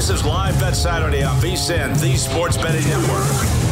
[0.00, 3.69] This is Live Bet Saturday on VSIN, the Sports Betting Network.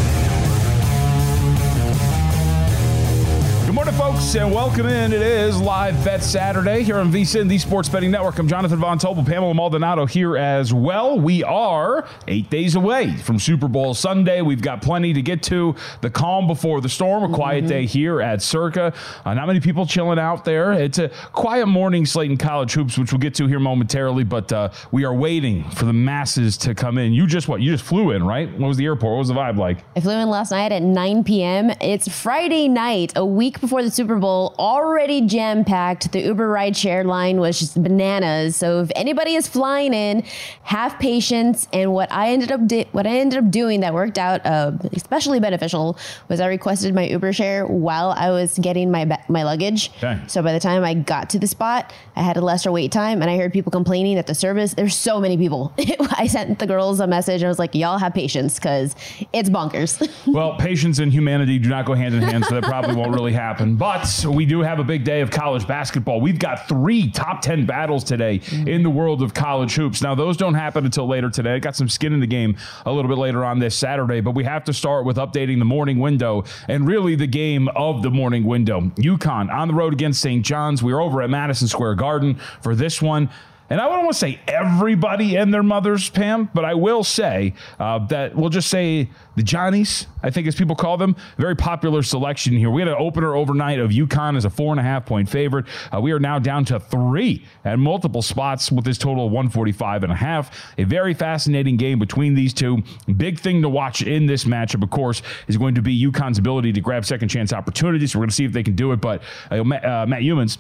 [3.99, 5.13] Folks, and welcome in.
[5.13, 8.39] It is Live Bet Saturday here on VSIN, the Sports Betting Network.
[8.39, 11.19] I'm Jonathan Von Tobel, Pamela Maldonado here as well.
[11.19, 14.41] We are eight days away from Super Bowl Sunday.
[14.41, 15.75] We've got plenty to get to.
[16.01, 18.95] The calm before the storm, a quiet day here at Circa.
[19.25, 20.75] Uh, not many people chilling out there.
[20.75, 24.53] It's a quiet morning slate in college hoops, which we'll get to here momentarily, but
[24.53, 27.13] uh, we are waiting for the masses to come in.
[27.13, 27.61] You just what?
[27.63, 28.49] You just flew in, right?
[28.59, 29.15] What was the airport?
[29.15, 29.79] What was the vibe like?
[29.97, 31.73] I flew in last night at 9 p.m.
[31.81, 36.13] It's Friday night, a week before the Super Bowl, already jam packed.
[36.13, 38.57] The Uber rideshare line was just bananas.
[38.57, 40.23] So if anybody is flying in,
[40.63, 41.67] have patience.
[41.73, 44.73] And what I ended up di- what I ended up doing that worked out uh,
[44.93, 49.43] especially beneficial was I requested my Uber share while I was getting my ba- my
[49.43, 49.91] luggage.
[49.99, 50.21] Okay.
[50.27, 53.23] So by the time I got to the spot, I had a lesser wait time,
[53.23, 54.75] and I heard people complaining that the service.
[54.75, 55.73] There's so many people.
[56.17, 57.43] I sent the girls a message.
[57.43, 58.95] I was like, "Y'all have patience, because
[59.33, 62.95] it's bonkers." Well, patience and humanity do not go hand in hand, so that probably
[62.95, 63.77] won't really happen.
[63.79, 66.21] But we do have a big day of college basketball.
[66.21, 68.67] We've got three top 10 battles today mm.
[68.67, 70.03] in the world of college hoops.
[70.03, 71.55] Now, those don't happen until later today.
[71.55, 74.33] I got some skin in the game a little bit later on this Saturday, but
[74.33, 78.11] we have to start with updating the morning window and really the game of the
[78.11, 78.81] morning window.
[78.97, 80.45] UConn on the road against St.
[80.45, 80.83] John's.
[80.83, 83.31] We're over at Madison Square Garden for this one.
[83.71, 87.55] And I don't want to say everybody and their mothers, Pam, but I will say
[87.79, 92.03] uh, that we'll just say the Johnnies, I think as people call them, very popular
[92.03, 92.71] selection here.
[92.71, 95.67] We had an opener overnight of UConn as a four and a half point favorite.
[95.95, 100.03] Uh, we are now down to three at multiple spots with this total of 145
[100.03, 100.51] and a half.
[100.79, 102.83] A very fascinating game between these two.
[103.17, 106.73] Big thing to watch in this matchup, of course, is going to be UConn's ability
[106.73, 108.15] to grab second chance opportunities.
[108.15, 110.59] We're going to see if they can do it, but uh, Matt, uh, Matt Youmans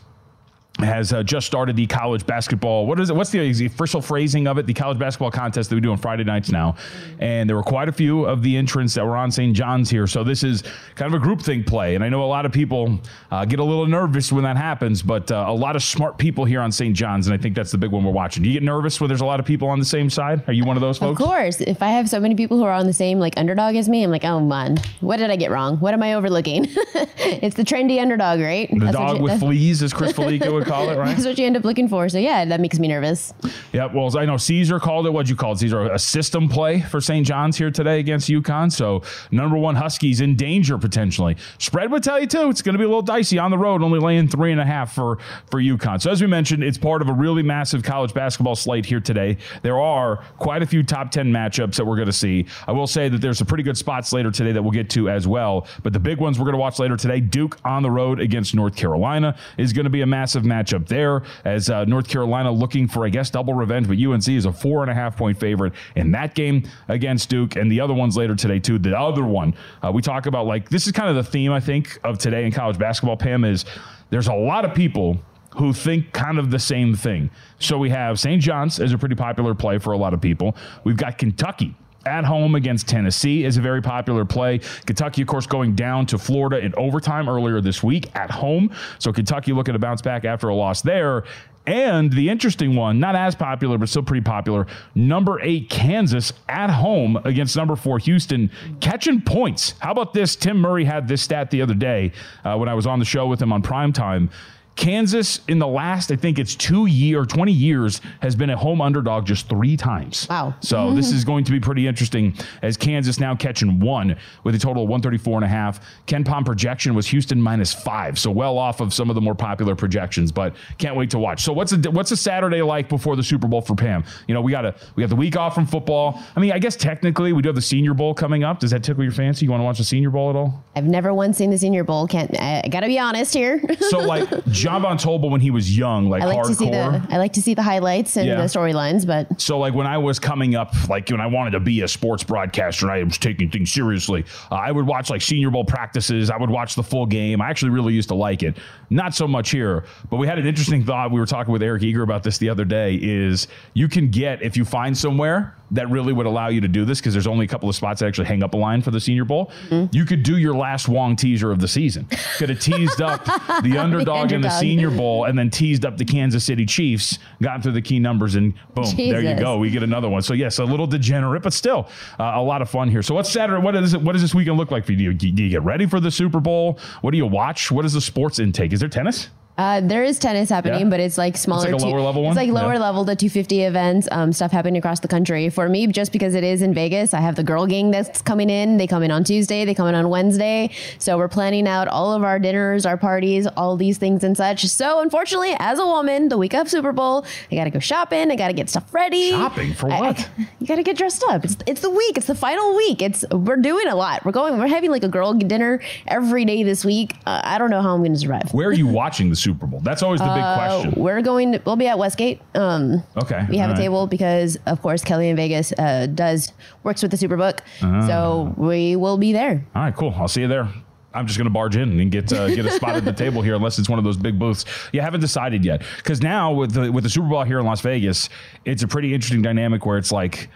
[0.79, 2.87] has uh, just started the college basketball.
[2.87, 3.17] What is it?
[3.17, 4.67] What's the, the official phrasing of it?
[4.67, 6.77] The college basketball contest that we do on Friday nights now,
[7.19, 9.55] and there were quite a few of the entrants that were on St.
[9.57, 10.07] John's here.
[10.07, 10.63] So this is
[10.95, 13.01] kind of a group thing play, and I know a lot of people
[13.31, 16.45] uh, get a little nervous when that happens, but uh, a lot of smart people
[16.45, 16.95] here on St.
[16.95, 18.43] John's, and I think that's the big one we're watching.
[18.43, 20.43] Do you get nervous when there's a lot of people on the same side?
[20.49, 21.21] Are you one of those folks?
[21.21, 21.61] Of course.
[21.61, 24.05] If I have so many people who are on the same like underdog as me,
[24.05, 25.79] I'm like, oh man, what did I get wrong?
[25.79, 26.67] What am I overlooking?
[26.69, 28.71] it's the trendy underdog, right?
[28.71, 31.09] The That's dog you- with fleas, as Chris Fallica would call it, right?
[31.09, 32.09] That's what you end up looking for.
[32.09, 33.35] So yeah, that makes me nervous.
[33.73, 35.11] Yeah, well, I know Caesar called it.
[35.11, 35.91] What'd you call it, Caesar?
[35.93, 37.27] A system play for St.
[37.27, 38.71] John's here today against UConn.
[38.73, 41.37] So number one Huskies in danger potentially.
[41.59, 42.51] Spread would tell you too.
[42.51, 44.65] It's going to be a little dicey on the road, only laying three and a
[44.65, 45.19] half for
[45.51, 46.01] for UConn.
[46.01, 49.39] So as we mentioned, it's part of a really massive college basketball slate here today.
[49.63, 52.47] There are quite a few top ten matchups that we're going to see.
[52.67, 55.09] I will say that there's some pretty good spots later today that we'll get to
[55.09, 55.67] as well.
[55.83, 58.55] But the big ones we're going to watch later today: Duke on the road against
[58.55, 61.23] North Carolina is going to be a massive matchup there.
[61.45, 64.83] As uh, North Carolina looking for, I guess, double revenge, but UNC is a four
[64.83, 68.35] and a half point favorite in that game against Duke, and the other ones later
[68.35, 68.79] today too.
[68.79, 71.61] The other one uh, we talk about, like this is kind of the theme I
[71.61, 73.17] think of today in college basketball.
[73.17, 73.65] Pam is
[74.11, 75.19] there's a lot of people
[75.57, 77.31] who think kind of the same thing.
[77.59, 78.41] So we have St.
[78.41, 80.57] John's as a pretty popular play for a lot of people.
[80.85, 81.75] We've got Kentucky
[82.09, 84.59] at home against Tennessee is a very popular play.
[84.87, 88.75] Kentucky, of course, going down to Florida in overtime earlier this week at home.
[88.99, 91.25] So Kentucky looking to bounce back after a loss there.
[91.67, 96.71] And the interesting one, not as popular, but still pretty popular, number eight Kansas at
[96.71, 98.51] home against number four Houston,
[98.81, 99.75] catching points.
[99.81, 100.35] How about this?
[100.35, 102.13] Tim Murray had this stat the other day
[102.43, 104.31] uh, when I was on the show with him on primetime.
[104.79, 108.81] Kansas in the last, I think it's two year, 20 years, has been a home
[108.81, 110.29] underdog just three times.
[110.31, 110.55] Wow.
[110.61, 112.33] So this is going to be pretty interesting
[112.63, 115.85] as Kansas now catching one with a total of 134 and a half.
[116.07, 118.21] KenPom projection was Houston minus five.
[118.21, 121.43] So well off of some of the more popular projections, but can't wait to watch.
[121.43, 124.05] So what's a, what's a Saturday like before the Super Bowl for Pam?
[124.29, 126.23] You know, we got a, we got the week off from football.
[126.37, 128.61] I mean, I guess technically we do have the Senior Bowl coming up.
[128.61, 129.45] Does that tickle your fancy?
[129.45, 130.65] You want to watch the Senior Bowl at all?
[130.77, 132.07] I've never once seen the Senior Bowl.
[132.07, 133.61] Can't I, I gotta be honest here.
[133.81, 134.29] So like
[134.69, 136.47] John Von Tobel when he was young, like, I like hardcore.
[136.49, 138.37] to see the I like to see the highlights and Yeah.
[138.37, 141.61] the storylines, but So, like when I was coming up, like when I wanted to
[141.61, 145.23] be a sports broadcaster and I was taking things seriously, uh, I would watch like
[145.23, 146.31] Senior Bowl practices.
[146.31, 147.41] I would watch the full game.
[147.41, 148.57] I actually really used to like it.
[148.91, 151.11] Not so much here, but we had an interesting thought.
[151.13, 152.95] We were talking with Eric Eager about this the other day.
[153.01, 156.87] Is you can get if you find somewhere that really would allow you to do
[156.87, 158.91] this because there's only a couple of spots that actually hang up a line for
[158.91, 159.51] the Senior Bowl.
[159.93, 162.07] You could do your last Wong teaser of the season.
[162.39, 163.23] Could have teased up
[163.63, 164.49] the underdog in the.
[164.61, 168.35] Senior Bowl and then teased up the Kansas City Chiefs, got through the key numbers,
[168.35, 169.59] and boom, there you go.
[169.59, 170.23] We get another one.
[170.23, 171.89] So yes, a little degenerate, but still
[172.19, 173.03] uh, a lot of fun here.
[173.03, 173.63] So what's Saturday?
[173.63, 174.03] What is it?
[174.03, 175.13] What does this weekend look like for you?
[175.13, 176.79] Do you, do you get ready for the Super Bowl?
[177.01, 177.71] What do you watch?
[177.71, 178.73] What is the sports intake?
[178.73, 179.29] Is there tennis?
[179.59, 180.89] Uh, there is tennis happening, Yeah?
[180.89, 181.73] but it's like smaller.
[181.73, 182.31] a lower level one?
[182.31, 182.79] It's like lower Yeah.
[182.81, 185.49] level, the 250 events, um, stuff happening across the country.
[185.49, 188.51] For me, just because it is in Vegas, I have the girl gang that's coming
[188.51, 188.77] in.
[188.77, 190.71] They come in on Tuesday, they come in on Wednesday.
[190.99, 194.65] So we're planning out all of our dinners, our parties, all these things and such.
[194.67, 198.31] So unfortunately, as a woman, the week of Super Bowl, I got to go shopping.
[198.31, 199.31] I got to get stuff ready.
[199.31, 200.29] Shopping for I- I- what?
[200.61, 201.45] you got to get dressed up.
[201.45, 202.17] It's, it's the week.
[202.17, 203.03] It's the final week.
[203.03, 204.25] It's we're doing a lot.
[204.25, 204.57] We're going.
[204.59, 207.15] We're having like a girl dinner every day this week.
[207.27, 208.55] Uh, I don't know how I'm going to survive.
[208.55, 209.81] Where are you watching the Super Bowl?
[209.83, 210.95] That's always the big Uh, question.
[211.03, 211.53] we're going.
[211.53, 212.41] To, we'll be at Westgate.
[212.55, 213.83] Um, Okay, We have all a right.
[213.83, 216.53] table because, of course, Kelly in Vegas uh, does
[216.83, 218.07] works with the Superbook, Ah.
[218.07, 219.65] so we will be there.
[219.75, 220.15] All right, cool.
[220.17, 220.69] I'll see you there.
[221.15, 223.41] I'm just going to barge in and get uh, get a spot at the table
[223.43, 224.65] here, unless it's one of those big booths.
[224.93, 227.81] You haven't decided yet, because now with the with the Super Bowl here in Las
[227.81, 228.29] Vegas,
[228.67, 230.49] it's a pretty interesting dynamic where it's like.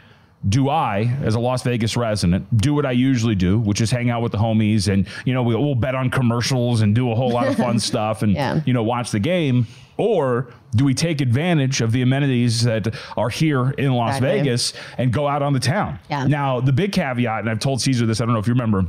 [0.49, 4.11] Do I, as a Las Vegas resident, do what I usually do, which is hang
[4.11, 7.15] out with the homies and, you know, we- we'll bet on commercials and do a
[7.15, 8.61] whole lot of fun stuff and, Yeah.
[8.67, 9.69] you know, watch the game?
[9.99, 14.39] Or do we take advantage of the amenities that are here in Las Exactly.
[14.41, 15.99] Vegas and go out on the town?
[16.11, 16.27] Yeah.
[16.27, 18.87] Now, the big caveat, and I've told Caesar this, I don't know if you remember,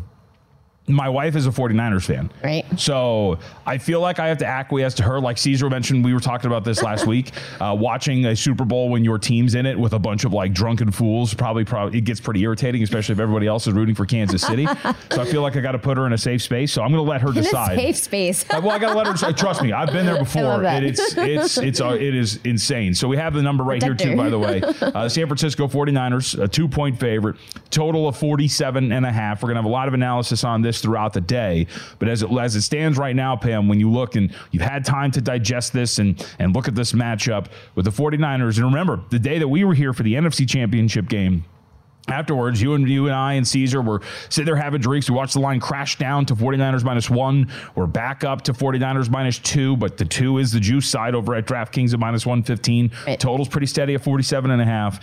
[0.85, 2.29] my wife is a 49ers fan.
[2.43, 2.65] Right.
[2.77, 5.19] So I feel like I have to acquiesce to her.
[5.21, 7.31] Like Caesar mentioned, we were talking about this last week.
[7.61, 10.51] Uh, watching a Super Bowl when your team's in it with a bunch of like
[10.53, 14.05] drunken fools probably probably it gets pretty irritating, especially if everybody else is rooting for
[14.05, 14.65] Kansas City.
[15.09, 16.73] so I feel like I got to put her in a safe space.
[16.73, 17.77] So I'm going to let her In a decide.
[17.77, 18.43] safe space.
[18.49, 19.37] Uh, well, I gotta let her decide.
[19.37, 20.65] Trust me, I've been there before.
[20.65, 22.93] and it's it's it's uh, it is insane.
[22.93, 24.17] So we have the number right here too.
[24.17, 27.37] By the way, uh, San Francisco 49ers, a two point favorite,
[27.69, 29.41] total of 47 and a half.
[29.41, 31.67] We're gonna have a lot of analysis on this throughout the day.
[31.99, 34.85] But as it as it stands right now, Pam, when you look and you've had
[34.85, 39.01] time to digest this and and look at this matchup with the 49ers, and remember
[39.09, 41.45] the day that we were here for the NFC Championship game.
[42.09, 45.09] Afterwards, you and you and I and Caesar were sitting there having drinks.
[45.09, 47.49] We watched the line crash down to 49ers minus one.
[47.75, 51.33] We're back up to 49ers minus two, but the two is the juice side over
[51.33, 52.91] at DraftKings at minus 115.
[53.07, 53.17] Right.
[53.17, 54.99] Total's pretty steady at 47 and a half.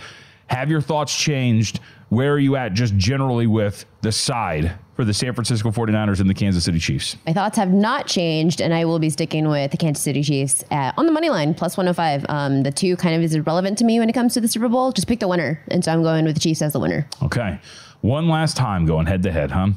[0.51, 1.79] Have your thoughts changed?
[2.09, 6.29] Where are you at just generally with the side for the San Francisco 49ers and
[6.29, 7.15] the Kansas City Chiefs?
[7.25, 10.65] My thoughts have not changed, and I will be sticking with the Kansas City Chiefs
[10.69, 12.25] at, on the money line plus 105.
[12.27, 14.67] Um, the two kind of is irrelevant to me when it comes to the Super
[14.67, 14.91] Bowl.
[14.91, 17.07] Just pick the winner, and so I'm going with the Chiefs as the winner.
[17.23, 17.57] Okay.
[18.01, 19.69] One last time going head to head, huh?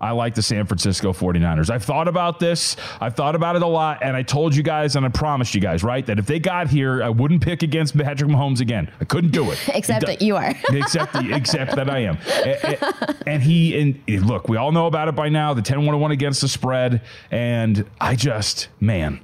[0.00, 1.68] I like the San Francisco 49ers.
[1.68, 2.74] I've thought about this.
[3.00, 3.98] I've thought about it a lot.
[4.02, 6.68] And I told you guys, and I promised you guys, right, that if they got
[6.68, 8.90] here, I wouldn't pick against Patrick Mahomes again.
[9.00, 9.58] I couldn't do it.
[9.74, 10.54] Except It that you are.
[10.70, 12.16] except, except that I am.
[12.44, 15.84] A- a- And he, and look, we all know about it by now the 10
[15.84, 17.02] 1 1 against the spread.
[17.30, 19.20] And I just, man,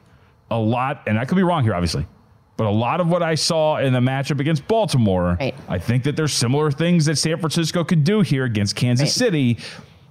[0.50, 2.06] a lot, and I could be wrong here, obviously.
[2.58, 5.54] But a lot of what I saw in the matchup against Baltimore, Right.
[5.68, 9.12] I think that there's similar things that San Francisco could do here against Kansas Right.
[9.12, 9.58] City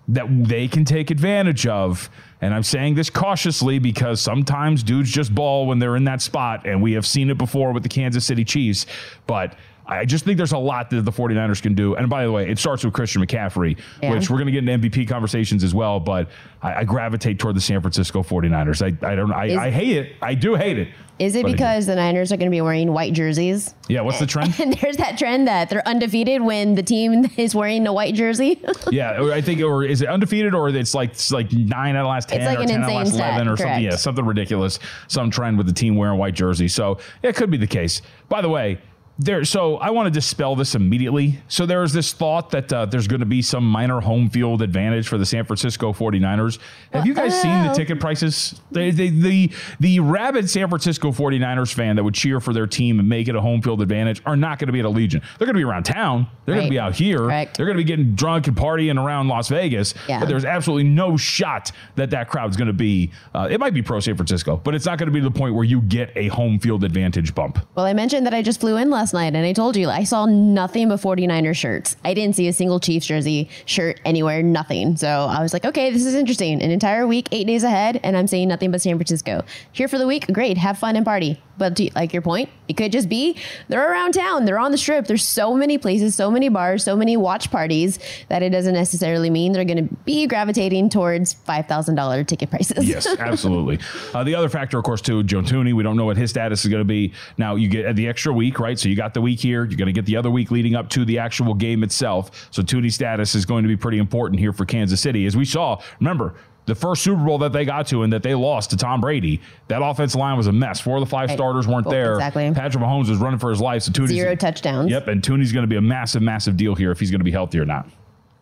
[0.07, 2.09] that they can take advantage of.
[2.41, 6.67] And I'm saying this cautiously because sometimes dudes just ball when they're in that spot,
[6.67, 8.85] and we have seen it before with the Kansas City Chiefs.
[9.25, 9.55] But
[9.87, 11.95] I just think there's a lot that the 49ers can do.
[11.95, 14.11] And by the way, it starts with Christian McCaffrey, Yeah.
[14.13, 15.99] which we're going to get into MVP conversations as well.
[15.99, 16.29] But
[16.63, 18.81] I, I gravitate toward the San Francisco 49ers.
[18.81, 19.31] I, I don't.
[19.31, 20.15] I, Is- I hate it.
[20.21, 20.87] I do hate it.
[21.17, 23.73] Is it because the Niners are going to be wearing white jerseys?
[23.87, 24.01] Yeah.
[24.01, 24.53] What's the trend?
[24.59, 28.61] And there's that trend that they're undefeated when the team is wearing a white jersey.
[28.91, 32.05] Yeah, I think, or is it undefeated, or it's like it's like nine out of
[32.05, 33.83] the last ten, like or ten out of the last eleven, or something.
[33.83, 34.79] Yeah, something ridiculous.
[35.07, 36.67] Some trend with the team wearing white jersey.
[36.67, 38.01] So yeah, it could be the case.
[38.29, 38.79] By the way.
[39.17, 41.39] There, so I want to dispel this immediately.
[41.47, 44.61] So there is this thought that uh, there's going to be some minor home field
[44.61, 46.59] advantage for the San Francisco 49ers.
[46.91, 48.59] Have you guys seen the ticket prices?
[48.71, 52.99] They, they, the the rabid San Francisco 49ers fan that would cheer for their team
[52.99, 55.23] and make it a home field advantage are not going to be at Allegiant.
[55.37, 56.27] They're going to be around town.
[56.45, 57.19] They're going to be out here.
[57.19, 57.55] Correct.
[57.55, 59.93] They're going to be getting drunk and partying around Las Vegas.
[60.09, 60.19] Yeah.
[60.19, 63.11] But there's absolutely no shot that that crowd's going to be.
[63.33, 65.31] Uh, it might be pro San Francisco, but it's not going to be to the
[65.31, 67.65] point where you get a home field advantage bump.
[67.75, 70.03] Well, I mentioned that I just flew in last night and I told you I
[70.03, 71.95] saw nothing but 49er shirts.
[72.03, 74.97] I didn't see a single Chiefs jersey shirt anywhere, nothing.
[74.97, 76.61] So I was like, okay, this is interesting.
[76.61, 79.43] An entire week, eight days ahead, and I'm seeing nothing but San Francisco.
[79.71, 81.41] Here for the week, great, have fun and party.
[81.57, 85.07] But like your point, it could just be they're around town, they're on the strip.
[85.07, 89.29] There's so many places, so many bars, so many watch parties that it doesn't necessarily
[89.29, 92.87] mean they're going to be gravitating towards $5,000 ticket prices.
[92.87, 93.79] Yes, absolutely.
[94.13, 95.73] Uh, the other factor, of course, too, Joe Thuney.
[95.73, 97.13] We don't know what his status is going to be.
[97.37, 98.77] Now you get at the extra week, right?
[98.77, 99.63] So you got the week here.
[99.65, 102.47] You're going to get the other week leading up to the actual game itself.
[102.51, 105.45] So Thuney's status is going to be pretty important here for Kansas City, as we
[105.45, 105.81] saw.
[105.99, 106.35] Remember.
[106.67, 109.39] The first Super Bowl that they got to and that they lost to Tom Brady,
[109.67, 110.79] that offensive line was a mess.
[110.79, 111.37] Four of the five Right.
[111.37, 112.13] starters weren't Well, there.
[112.15, 112.51] exactly.
[112.55, 113.83] Patrick Mahomes was running for his life.
[113.83, 114.89] So Thuney's Zero touchdowns.
[114.89, 117.23] Yep, and Thuney's going to be a massive, massive deal here if he's going to
[117.23, 117.87] be healthy or not.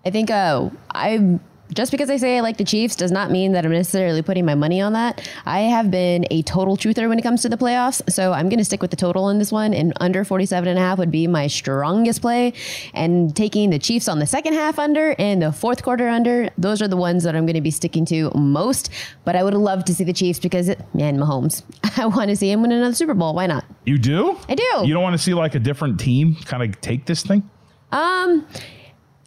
[0.05, 1.38] I think uh, I
[1.74, 4.46] just because I say I like the Chiefs does not mean that I'm necessarily putting
[4.46, 5.27] my money on that.
[5.46, 8.60] I have been a total truther when it comes to the playoffs, so I'm going
[8.60, 9.74] to stick with the total in this one.
[9.74, 12.53] And under 47 and a half would be my strongest play.
[12.93, 16.82] And taking the Chiefs on the second half under and the fourth quarter under, those
[16.82, 18.89] are the ones that I'm going to be sticking to most.
[19.25, 21.63] But I would love to see the Chiefs because, it, man, Mahomes,
[21.98, 23.34] I want to see him win another Super Bowl.
[23.34, 23.65] Why not?
[23.86, 24.38] You do?
[24.48, 24.63] I do.
[24.84, 27.50] You don't want to see like a different team kind of take this thing?
[27.91, 28.48] Um,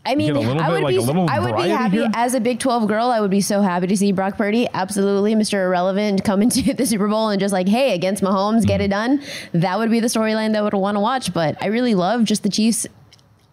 [0.06, 2.10] I mean, I would like, be, a little I would be happy here?
[2.14, 3.10] as a Big Twelve girl.
[3.10, 5.64] I would be so happy to see Brock Purdy, absolutely, Mr.
[5.64, 9.16] Irrelevant, come into the Super Bowl and just like, hey, against Mahomes, get it mm-hmm.
[9.16, 9.22] done.
[9.52, 11.34] That would be the storyline that I would want to watch.
[11.34, 12.86] But I really love just the Chiefs.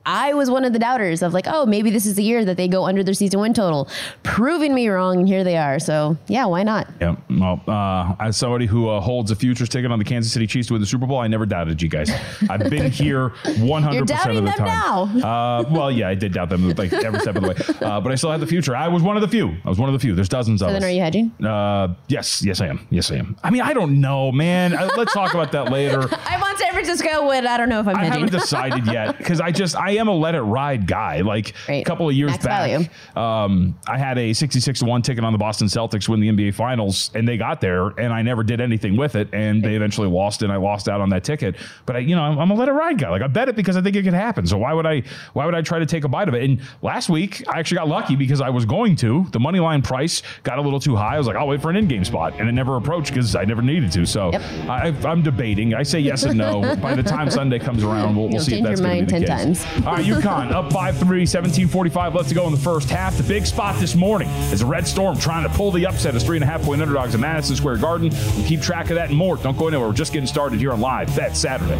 [0.06, 2.58] I was one of the doubters of like, oh, maybe this is the year that
[2.58, 3.88] they go under their season win total,
[4.24, 5.80] proving me wrong, and here they are.
[5.80, 6.88] So yeah, why not?
[7.00, 7.16] Yeah.
[7.30, 10.68] Well, uh, as somebody who uh, holds a futures ticket on the Kansas City Chiefs
[10.68, 12.12] to win the Super Bowl, I never doubted you guys.
[12.50, 14.68] I've been here 100% You're doubting of the them time.
[14.68, 15.34] now.
[15.34, 17.56] Uh, well, yeah, I did doubt them like every step of the way,
[17.88, 18.76] uh, but I still had the future.
[18.76, 19.56] I was one of the few.
[19.66, 20.14] I was one of the few.
[20.16, 20.82] There's dozens of So us.
[20.82, 21.32] then, are you hedging?
[21.44, 22.86] Uh, yes, yes, I am.
[22.90, 23.36] Yes, I am.
[23.44, 24.74] I mean, I don't know, man.
[24.74, 26.02] Uh, let's talk about that later.
[26.26, 28.24] I'm on San Francisco, but I don't know if I'm I hedging.
[28.26, 31.22] haven't decided yet because I just I am a let it ride guy.
[31.22, 35.24] Like a couple of years Max back, um, I had a sixty-six to one ticket
[35.24, 38.44] on the Boston Celtics win the NBA Finals, and they got there, and I never
[38.44, 41.56] did anything with it, and they eventually lost, and I lost out on that ticket.
[41.86, 43.10] But I, you know, I'm, I'm a let it ride guy.
[43.10, 44.46] Like I bet it because I think it could happen.
[44.48, 45.04] So why would I?
[45.34, 46.44] Why would I try to take a bite of it?
[46.44, 49.82] And last week I actually got lucky because I was going to the money line
[49.82, 51.16] price got a little too high.
[51.16, 53.46] I was like, I'll wait for an in-game spot, and it never approached because I
[53.46, 54.06] never needed to.
[54.06, 54.42] So Yep.
[54.70, 55.74] I, I'm debating.
[55.74, 56.76] I say yes and no.
[56.82, 59.28] By the time Sunday comes around, we'll, we'll see if that's going to be the
[59.28, 59.66] mind case.
[59.66, 59.83] 10 times.
[59.86, 62.16] All right, UConn up 5 3, 17 45.
[62.16, 63.18] Let's go in the first half.
[63.18, 66.24] The big spot this morning is the Red Storm trying to pull the upset as
[66.24, 68.10] three and a half point underdogs at Madison Square Garden.
[68.38, 69.36] We'll keep track of that and more.
[69.36, 69.90] Don't go anywhere.
[69.90, 71.80] We're just getting started here on Live Bet Saturday.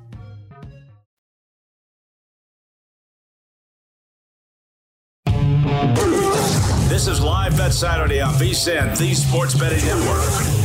[5.81, 10.60] This is Live Bet Saturday on VSIN, the Sports Betting Network.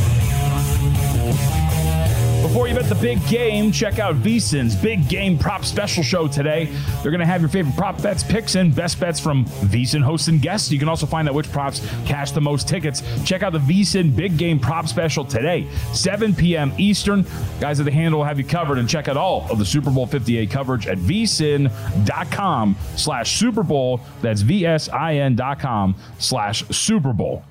[2.47, 6.69] Before you bet the big game, check out VSIN's big game prop special show today.
[7.03, 10.29] They're going to have your favorite prop bets, picks, and best bets from VSIN hosts
[10.29, 10.71] and guests.
[10.71, 13.03] You can also find out which props cash the most tickets.
[13.25, 16.71] Check out the VSIN big game prop special today, 7 p.m.
[16.77, 17.25] Eastern.
[17.59, 19.91] Guys at the handle will have you covered and check out all of the Super
[19.91, 23.99] Bowl 58 coverage at vsin.com slash Super Bowl.
[24.21, 27.43] That's V-S-I-N dot com slash Super Bowl.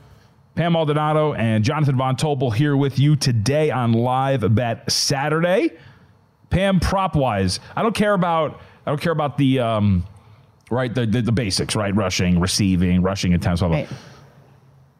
[0.56, 5.70] Pam Maldonado and Jonathan Von Tobel here with you today on Live Bet Saturday.
[6.48, 10.06] Pam, prop wise, I don't care about I don't care about the um,
[10.70, 11.94] right the, the, the basics, right?
[11.94, 13.60] Rushing, receiving, rushing attempts.
[13.60, 13.78] Blah, blah.
[13.78, 13.88] Right.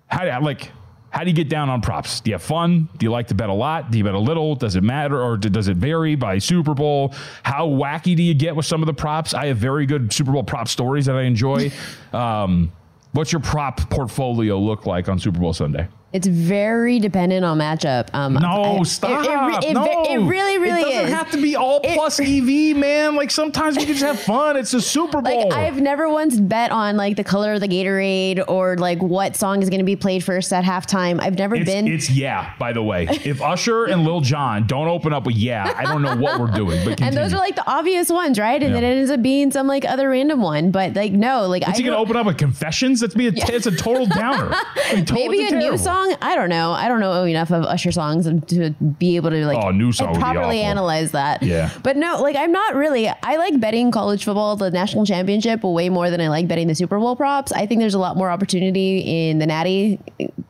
[0.08, 0.70] How do like
[1.08, 2.20] how do you get down on props?
[2.20, 2.90] Do you have fun?
[2.98, 3.90] Do you like to bet a lot?
[3.90, 4.57] Do you bet a little?
[4.57, 7.14] Does it matter or does it vary by Super Bowl?
[7.42, 9.33] How wacky do you get with some of the props?
[9.33, 11.72] I have very good Super Bowl prop stories that I enjoy.
[12.12, 12.70] um,
[13.16, 15.88] what's your prop portfolio look like on Super Bowl Sunday?
[16.16, 18.09] It's very dependent on matchup.
[18.14, 19.24] Um, No, I- stop.
[19.61, 19.85] It, it, it, no.
[19.85, 21.12] it really, really It doesn't is.
[21.12, 23.16] have to be all plus EV, man.
[23.16, 24.57] Like sometimes we can just have fun.
[24.57, 25.48] It's a Super Bowl.
[25.50, 29.37] Like I've never once bet on like the color of the Gatorade or like what
[29.37, 31.20] song is going to be played first at halftime.
[31.20, 31.87] I've never it's, been.
[31.87, 33.07] it's yeah, by the way.
[33.11, 36.46] If Usher and Lil Jon don't open up with yeah, I don't know what we're
[36.50, 36.83] doing.
[36.85, 38.62] But and those are like the obvious ones, right?
[38.62, 38.81] And Yeah.
[38.81, 40.70] then it ends up being some like other random one.
[40.70, 43.00] But like no, like What's I he gonna open up with confessions?
[43.00, 44.50] That's be a it's a total downer.
[44.55, 45.79] I mean, total- Maybe a new terrible.
[46.11, 46.19] Song.
[46.23, 46.73] I don't know.
[46.73, 50.14] I don't know enough of Usher songs to be able to like Oh, new song
[50.19, 51.42] properly analyze that.
[51.42, 51.71] Yeah.
[51.83, 53.09] But no, like I'm not really.
[53.09, 56.75] I like betting college football, the national championship, way more than I like betting the
[56.75, 57.53] Super Bowl props.
[57.53, 59.99] I think there's a lot more opportunity in the Natty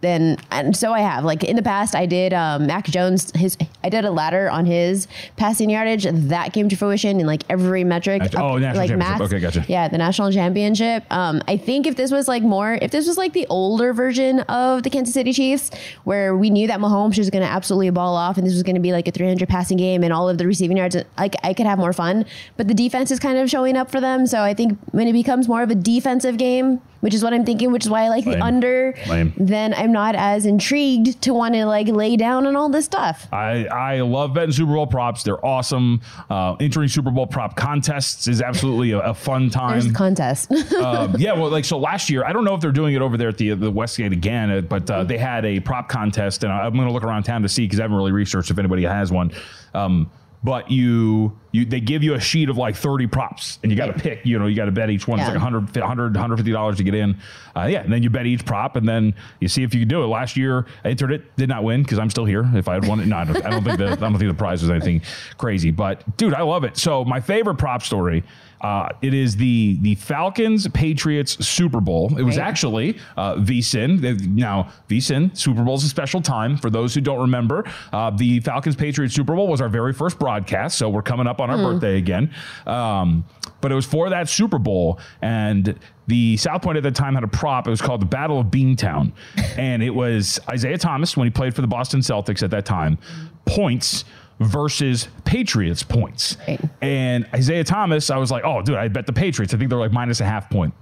[0.00, 1.24] than, and so I have.
[1.24, 3.32] Like in the past, I did um, Mac Jones.
[3.34, 6.06] His I did a ladder on his passing yardage.
[6.10, 8.22] That came to fruition in like every metric.
[8.22, 9.26] Nat- oh, national like championship.
[9.26, 9.64] Okay, gotcha.
[9.68, 11.04] Yeah, the national championship.
[11.10, 14.40] Um, I think if this was like more, if this was like the older version
[14.40, 15.70] of the Kansas City Chiefs,
[16.04, 18.74] where we knew that Mahomes was going to absolutely ball off, and this was going
[18.74, 21.54] to be like a 300 passing game, and all of the receiving yards, like I
[21.54, 22.24] could have more fun.
[22.56, 25.12] But the defense is kind of showing up for them, so I think when it
[25.12, 28.08] becomes more of a defensive game, which is what I'm thinking, which is why I
[28.08, 28.38] like Lame.
[28.38, 29.32] the under, Lame.
[29.36, 33.28] then I'm not as intrigued to want to like lay down on all this stuff.
[33.32, 35.22] I, I love betting Super Bowl props.
[35.22, 36.00] They're awesome.
[36.30, 39.80] Uh, entering Super Bowl prop contests is absolutely a, a fun time.
[39.80, 40.50] There's contest.
[40.74, 43.16] um, yeah, well, like so last year, I don't know if they're doing it over
[43.16, 46.52] there at the the Westgate again, uh, but uh, they had a prop contest, and
[46.52, 48.82] I'm going to look around town to see because I haven't really researched if anybody
[48.84, 49.32] has one.
[49.74, 50.10] Um,
[50.46, 53.86] but you you they give you a sheet of like 30 props and you got
[53.86, 55.18] to pick you know you got to bet each one.
[55.18, 57.18] It's like 100 100 150 dollars to get in.
[57.56, 59.88] Uh, yeah and then you bet each prop and then you see if you can
[59.88, 60.06] do it.
[60.06, 62.48] Last year I entered it did not win because I'm still here.
[62.54, 64.30] If I had won it no I don't, I don't think the I don't think
[64.30, 65.02] the prize was anything
[65.36, 66.76] crazy but dude I love it.
[66.76, 68.22] So my favorite prop story
[68.60, 72.16] uh, it is the the Falcons Patriots Super Bowl.
[72.18, 72.46] It was Right.
[72.46, 74.26] actually uh, VSIN.
[74.28, 77.64] Now VSIN Super Bowl is a special time for those who don't remember.
[77.92, 81.40] Uh, the Falcons Patriots Super Bowl was our very first broadcast, so we're coming up
[81.40, 81.62] on our Hmm.
[81.64, 82.30] birthday again.
[82.66, 83.24] Um,
[83.60, 87.24] but it was for that Super Bowl, and the South Point at the time had
[87.24, 87.66] a prop.
[87.66, 89.12] It was called the Battle of Beantown,
[89.56, 92.98] and it was Isaiah Thomas when he played for the Boston Celtics at that time,
[93.44, 94.04] points
[94.40, 96.36] versus Patriots points.
[96.80, 99.54] And Isaiah Thomas, I was like, oh, dude, I bet the Patriots.
[99.54, 100.74] I think they're like minus a half point.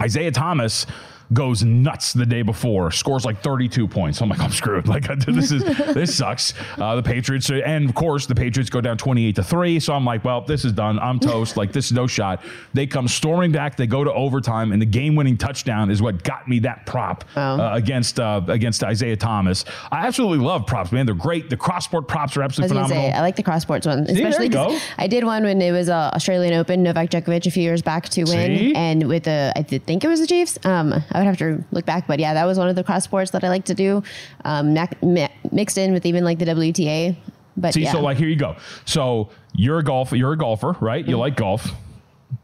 [0.00, 0.86] Isaiah Thomas
[1.32, 4.20] goes nuts the day before, scores like 32 points.
[4.20, 4.86] I'm like, I'm screwed.
[4.92, 5.62] Like this is
[5.94, 6.52] this sucks.
[6.78, 9.80] Uh, the Patriots, and of course, the Patriots go down 28 to three.
[9.80, 10.98] So I'm like, well, this is done.
[10.98, 11.56] I'm toast.
[11.56, 12.44] like this is no shot.
[12.74, 13.76] They come storming back.
[13.76, 17.70] They go to overtime, and the game-winning touchdown is what got me that prop uh,
[17.72, 19.64] against uh, against Isaiah Thomas.
[19.90, 21.06] I absolutely love props, man.
[21.06, 21.48] They're great.
[21.48, 23.12] The cross-sport props are absolutely gonna phenomenal.
[23.12, 24.78] say I like the cross sports one, especially you 'cause go.
[24.98, 28.08] I did one when it was uh, Australian Open, Novak Djokovic a few years back
[28.10, 28.74] to win, See?
[28.74, 30.58] and with the I did think it was the Chiefs.
[30.64, 33.04] Um, I would have to look back, but yeah, that was one of the cross
[33.04, 34.02] sports that I like to do,
[34.44, 37.16] um, mi- mixed in with even like the WTA.
[37.56, 37.92] But See, yeah.
[37.92, 38.56] so like here you go.
[38.84, 41.02] So you're a golf, you're a golfer, right?
[41.02, 41.10] Mm-hmm.
[41.10, 41.68] You like golf.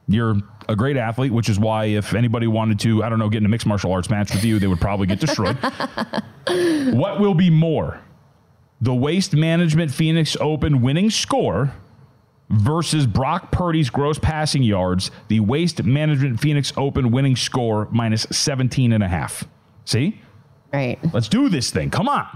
[0.06, 0.36] You're
[0.68, 3.46] a great athlete, which is why if anybody wanted to, I don't know, get in
[3.46, 5.56] a mixed martial arts match with you, they would probably get destroyed.
[6.94, 8.00] what will be more?
[8.80, 11.72] The Waste Management Phoenix Open winning score
[12.50, 18.92] versus Brock Purdy's gross passing yards, the Waste Management Phoenix Open winning score minus 17
[18.92, 19.44] and a half.
[19.84, 20.20] See?
[20.72, 20.98] Right.
[21.12, 21.90] Let's do this thing.
[21.90, 22.26] Come on.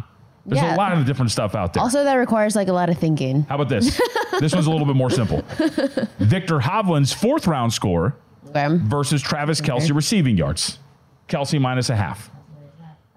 [0.45, 0.75] There's Yeah.
[0.75, 1.83] a lot of different stuff out there.
[1.83, 3.45] also that requires like a lot of thinking.
[3.49, 4.01] How about this?
[4.41, 5.43] this one's a little bit more simple.
[6.19, 10.79] Viktor Hovland's fourth round score versus Travis Kelce receiving yards.
[11.29, 12.29] Kelce minus a half.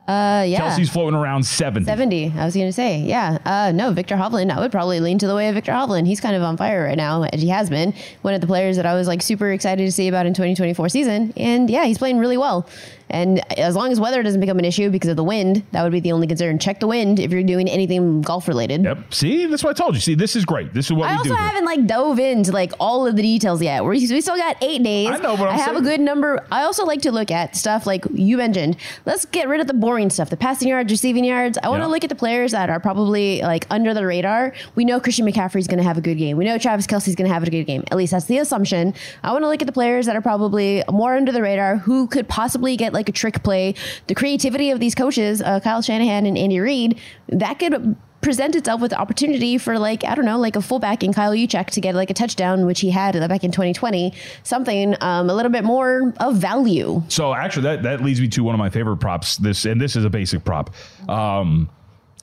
[0.08, 0.60] Uh, yeah.
[0.62, 1.86] Kelce's floating around 70.
[1.86, 2.34] 70.
[2.38, 3.40] I was going to say, yeah.
[3.46, 4.52] Uh, no, Viktor Hovland.
[4.52, 6.06] I would probably lean to the way of Viktor Hovland.
[6.06, 7.94] He's kind of on fire right now, as he has been.
[8.22, 10.90] One of the players that I was like super excited to see about in 2024
[10.90, 11.34] season.
[11.36, 12.68] And yeah, he's playing really well.
[13.08, 15.92] And as long as weather doesn't become an issue because of the wind, that would
[15.92, 16.58] be the only concern.
[16.58, 18.84] Check the wind if you're doing anything golf related.
[18.84, 19.14] Yep.
[19.14, 20.02] See, that's what I told you.
[20.02, 20.74] See, this is great.
[20.74, 21.36] This is what I we also do.
[21.36, 23.84] haven't like dove into like all of the details yet.
[23.86, 25.10] We, we still got eight days.
[25.10, 26.44] I know, but I'm I have saying- a good number.
[26.52, 28.76] I also like to look at stuff like you mentioned.
[29.06, 31.58] Let's get rid of the boring stuff, the passing yards, receiving yards.
[31.64, 31.92] I want to Yeah.
[31.92, 34.54] look at the players that are probably like under the radar.
[34.76, 36.38] We know Christian McCaffrey's going to have a good game.
[36.38, 37.84] We know Travis Kelce's going to have a good game.
[37.92, 38.94] At least that's the assumption.
[39.24, 42.08] I want to look at the players that are probably more under the radar who
[42.08, 43.74] could possibly get like a trick play.
[44.08, 48.82] The creativity of these coaches, uh, Kyle Shanahan and Andy Reid, that could present itself
[48.82, 51.80] with the opportunity for like I don't know like a fullback in Kyle Juszczyk to
[51.80, 55.64] get like a touchdown which he had back in 2020 something um, a little bit
[55.64, 59.38] more of value So actually, that that leads me to one of my favorite props.
[59.38, 60.72] This and this is a basic prop.
[61.08, 61.70] Um,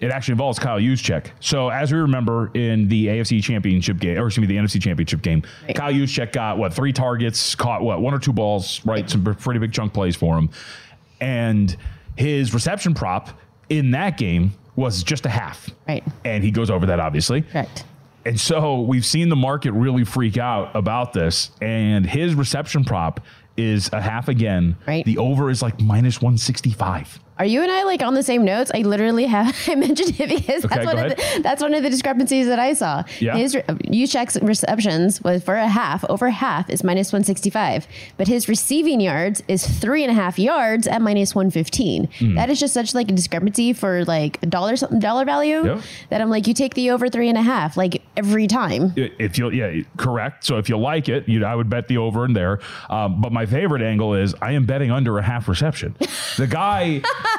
[0.01, 1.27] it actually involves Kyle Juszczyk.
[1.39, 5.23] So as we remember in the AFC Championship game, or excuse me, the NFC Championship
[5.23, 5.43] game,
[5.77, 9.09] Kyle Juszczyk got what three targets, caught what one or two balls, right?
[9.09, 10.51] Some pretty big chunk plays for him,
[11.21, 11.77] and
[12.17, 13.39] his reception prop
[13.69, 15.71] in that game was just a half.
[15.87, 16.05] Right.
[16.25, 17.43] And he goes over that obviously.
[17.43, 17.85] Correct.
[18.25, 21.51] And so we've seen the market really freak out about this.
[21.61, 23.21] And his reception prop
[23.57, 24.77] is a half again.
[24.87, 25.05] Right.
[25.05, 27.21] The over is like minus 165.
[27.43, 28.71] Are you and I like on the same notes?
[28.73, 31.83] I literally have I mentioned it because Okay, that's one of the, that's one of
[31.83, 33.03] the discrepancies that I saw.
[33.19, 33.37] Yeah.
[33.37, 38.29] His Juszczyk's receptions was for a half over half is minus one sixty five, but
[38.29, 42.09] his receiving yards is three and a half yards at minus one fifteen.
[42.21, 42.37] Hmm.
[42.37, 45.81] That is just such like a discrepancy for like a dollar something dollar value Yep.
[46.11, 48.93] that I'm like you take the over three and a half like every time.
[48.97, 50.45] If you, yeah, correct.
[50.45, 52.61] So if you like it, you, I would bet the over in there.
[52.89, 55.97] Um, but my favorite angle is I am betting under a half reception.
[56.37, 57.03] The guy,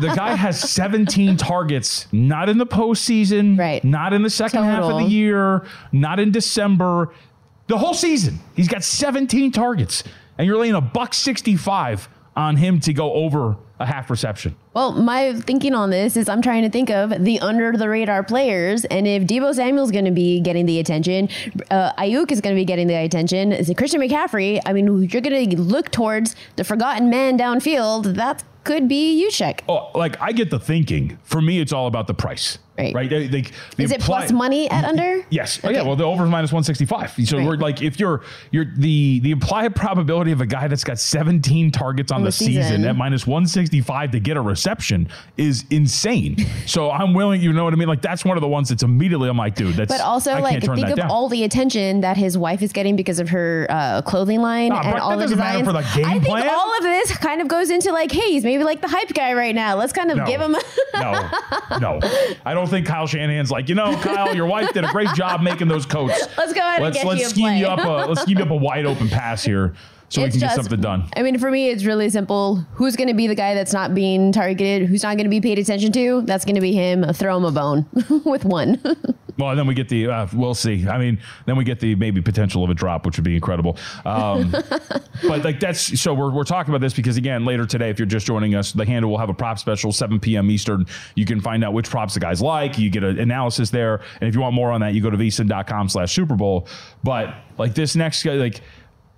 [0.00, 3.82] the guy has 17 targets, not in the postseason, right?
[3.84, 7.12] Not in the second half of the year, not in December,
[7.66, 8.40] the whole season.
[8.54, 10.04] He's got 17 targets,
[10.36, 14.56] and you're laying a buck 65 on him to go over a half reception.
[14.74, 18.22] Well, my thinking on this is I'm trying to think of the under the radar
[18.22, 21.28] players, and if Deebo Samuel's going to be getting the attention,
[21.70, 23.52] uh, Aiyuk is going to be getting the attention.
[23.52, 24.60] Is it Christian McCaffrey?
[24.66, 28.14] I mean, you're going to look towards the forgotten man downfield.
[28.16, 29.60] That could be Juszczyk.
[29.66, 31.18] Oh, like I get the thinking.
[31.22, 32.58] For me, it's all about the price.
[32.78, 32.94] Right.
[32.94, 33.10] Right.
[33.10, 33.42] They, they,
[33.76, 35.24] they Is it apply- plus money at under?
[35.30, 35.58] Yes.
[35.64, 35.82] Oh, yeah.
[35.82, 37.10] Well, the over is minus one sixty five.
[37.24, 37.46] So Right.
[37.46, 41.70] we're like, if you're you're the the implied probability of a guy that's got seventeen
[41.72, 42.62] targets on On the, the season.
[42.62, 42.84] season.
[42.84, 46.36] at minus one sixty five to get a reception is insane.
[46.66, 47.40] so I'm willing.
[47.42, 47.88] You know what I mean?
[47.88, 49.92] Like that's one of the ones that's immediately I'm like, dude, that's.
[49.92, 51.10] But also, I like, think of down.
[51.10, 54.82] all the attention that his wife is getting because of her uh, clothing line Nah,
[54.82, 55.66] and all the designs.
[55.66, 56.48] for the game I think plan.
[56.48, 59.32] all of this kind of goes into like, hey, he's maybe like the hype guy
[59.34, 59.76] right now.
[59.76, 60.26] Let's kind of No.
[60.26, 60.54] give him.
[60.54, 60.60] A
[60.94, 62.00] no, no.
[62.44, 65.42] I don't think Kyle Shanahan's like, you know, Kyle, your wife did a great job
[65.42, 66.26] making those coats.
[66.38, 67.58] Let's go ahead let's, get let's you scheme play.
[67.58, 69.74] you up a let's scheme you up a wide open pass here
[70.08, 71.08] so we can get something done.
[71.16, 72.56] I mean, for me, it's really simple.
[72.74, 74.88] Who's going to be the guy that's not being targeted?
[74.88, 76.22] Who's not going to be paid attention to?
[76.22, 77.04] That's going to be him.
[77.12, 77.86] Throw him a bone
[78.24, 78.80] with one.
[79.38, 80.88] Well, then we get the uh, we'll see.
[80.88, 83.78] I mean, then we get the maybe potential of a drop, which would be incredible.
[84.04, 84.50] Um,
[85.28, 88.06] but like that's so we're, we're talking about this because again later today, if you're
[88.06, 90.50] just joining us, the handle will have a prop special 7 p.m.
[90.50, 90.86] Eastern.
[91.14, 92.78] You can find out which props the guys like.
[92.78, 95.16] You get an analysis there, and if you want more on that, you go to
[95.16, 96.66] vsin.com/slash Super Bowl.
[97.04, 98.60] But like this next guy, like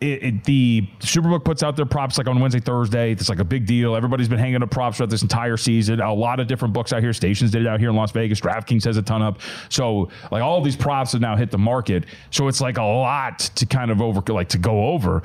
[0.00, 3.12] it, it, the Superbook puts out their props like on Wednesday, Thursday.
[3.12, 3.94] It's like a big deal.
[3.94, 6.00] Everybody's been hanging up props throughout this entire season.
[6.00, 7.12] A lot of different books out here.
[7.12, 8.40] Stations did it out here in Las Vegas.
[8.40, 9.40] DraftKings has a ton up.
[9.68, 12.06] So like all these props have now hit the market.
[12.30, 15.22] So it's like a lot to kind of over like to go over.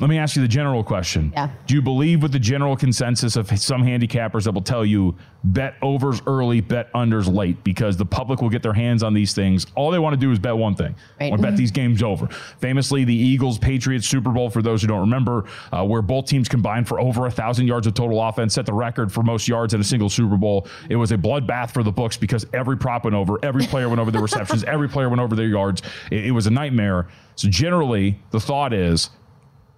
[0.00, 1.30] Let me ask you the general question.
[1.34, 1.50] Yeah.
[1.66, 5.74] Do you believe with the general consensus of some handicappers that will tell you bet
[5.82, 9.66] overs early, bet unders late because the public will get their hands on these things?
[9.74, 10.94] All they want to do is bet one thing.
[11.20, 11.30] Right.
[11.30, 12.28] Or bet these games over.
[12.60, 16.48] Famously, the Eagles Patriots Super Bowl, for those who don't remember, uh, where both teams
[16.48, 19.74] combined for over a thousand yards of total offense, set the record for most yards
[19.74, 20.66] in a single Super Bowl.
[20.88, 24.00] It was a bloodbath for the books because every prop went over, every player went
[24.00, 25.82] over their receptions, every player went over their yards.
[26.10, 27.08] It, it was a nightmare.
[27.36, 29.10] So generally, the thought is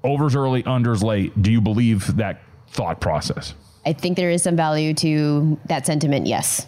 [0.05, 1.41] overs early, unders late.
[1.41, 3.55] Do you believe that thought process?
[3.85, 6.67] I think there is some value to that sentiment, yes.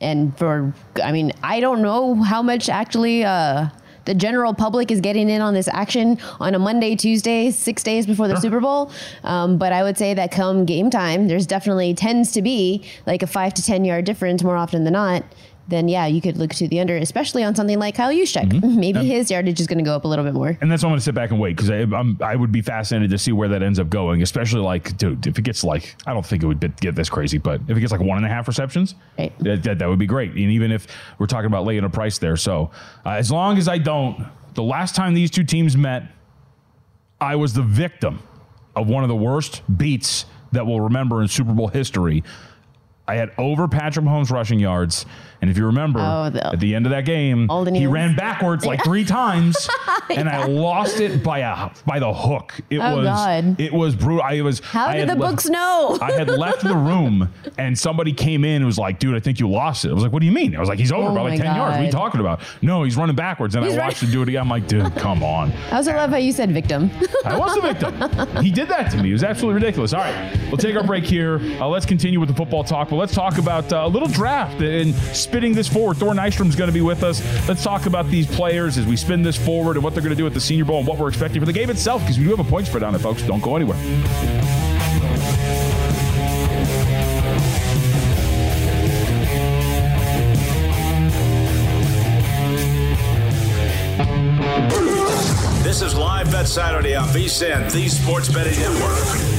[0.00, 3.68] And for, I mean, I don't know how much actually uh,
[4.04, 8.06] the general public is getting in on this action on a Monday, Tuesday, six days
[8.06, 8.90] before the Super Bowl.
[9.22, 13.22] Um, but I would say that come game time, there's definitely tends to be like
[13.22, 15.24] a five to 10 yard difference more often than not.
[15.72, 18.62] Then, yeah, you could look to the under, especially on something like Kyle Juszczyk.
[18.76, 19.04] Maybe Yep.
[19.06, 20.56] his yardage is going to go up a little bit more.
[20.60, 22.62] And that's why I'm going to sit back and wait because I'm I would be
[22.62, 24.22] fascinated to see where that ends up going.
[24.22, 27.08] Especially like, dude, if it gets like, I don't think it would be- get this
[27.10, 29.36] crazy, but if it gets like one and a half receptions, Right.
[29.40, 30.30] that, that, that would be great.
[30.30, 30.86] And even if
[31.18, 32.70] we're talking about laying a price there, so
[33.06, 36.04] uh, as long as I don't, the last time these two teams met,
[37.20, 38.20] I was the victim
[38.76, 42.22] of one of the worst beats that we'll remember in Super Bowl history.
[43.06, 45.06] I had over Patrick Mahomes rushing yards,
[45.42, 48.64] and if you remember, Oh, the- at the end of that game, he ran backwards
[48.64, 49.68] like three times,
[50.08, 52.54] and I lost it by a by the hook.
[52.70, 53.60] It Oh, was God.
[53.60, 54.22] it was brutal.
[54.22, 55.98] I was How I did the left- books know?
[56.00, 57.28] I had left the room,
[57.58, 60.02] and somebody came in and was like, "Dude, I think you lost it." I was
[60.02, 61.72] like, "What do you mean?" I was like, "He's over Oh by like ten yards.
[61.76, 64.22] What are you talking about?" No, he's running backwards, and He's I watched him do
[64.22, 64.42] it again.
[64.42, 66.90] I'm like, "Dude, come on." I also love how you said victim.
[67.24, 68.42] I was the victim.
[68.42, 69.10] He did that to me.
[69.10, 69.92] It was absolutely ridiculous.
[69.92, 71.40] All right, we'll take our break here.
[71.60, 74.60] Uh, let's continue with the football talk, but let's talk about uh, a little draft
[74.60, 74.94] and
[75.32, 75.96] spinning this forward.
[75.96, 77.22] Thor Nystrom's going to be with us.
[77.48, 80.16] Let's talk about these players as we spin this forward and what they're going to
[80.16, 82.24] do at the Senior Bowl and what we're expecting for the game itself because we
[82.24, 83.22] do have a point spread on it, folks.
[83.22, 83.78] Don't go anywhere.
[95.62, 99.31] This is Live Bet Saturday on VSIN, the Sports Betting Network.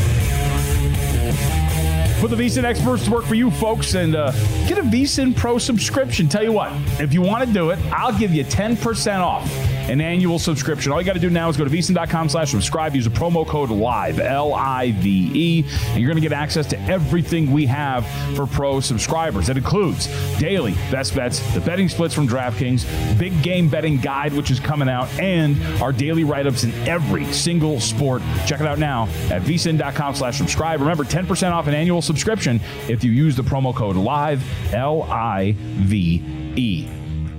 [2.23, 4.31] Put the VSIN experts to work for you, folks, and uh,
[4.65, 6.29] get a VSIN Pro subscription.
[6.29, 10.01] Tell you what, if you want to do it, I'll give you 10% off an
[10.01, 10.91] annual subscription.
[10.91, 12.95] All you got to do now is go to VSIN.com slash subscribe.
[12.95, 17.65] Use a promo code LIVE, L-I-V-E, and you're going to get access to everything we
[17.65, 19.47] have for pro subscribers.
[19.47, 20.07] That includes
[20.39, 24.89] daily best bets, the betting splits from DraftKings, big game betting guide, which is coming
[24.89, 28.21] out, and our daily write-ups in every single sport.
[28.45, 30.79] Check it out now at vsin.com slash subscribe.
[30.79, 35.43] Remember, 10% off an annual subscription if you use the promo code LIVE, L-I-V-E.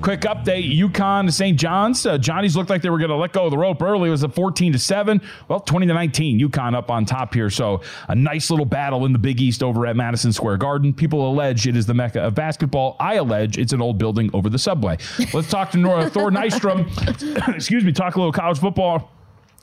[0.05, 1.59] Quick update: UConn to St.
[1.59, 2.05] John's.
[2.05, 4.09] Uh, Johnny's looked like they were going to let go of the rope early.
[4.09, 5.23] It was a 14 to seven.
[5.49, 6.39] Well, 20 to 19.
[6.47, 7.49] UConn up on top here.
[7.49, 10.93] So a nice little battle in the Big East over at Madison Square Garden.
[10.93, 12.97] People allege it is the mecca of basketball.
[13.01, 14.99] I allege it's an old building over the subway.
[15.33, 16.85] Let's talk to Nora Thor Nystrom.
[17.57, 17.91] Excuse me.
[17.91, 19.14] Talk a little college football.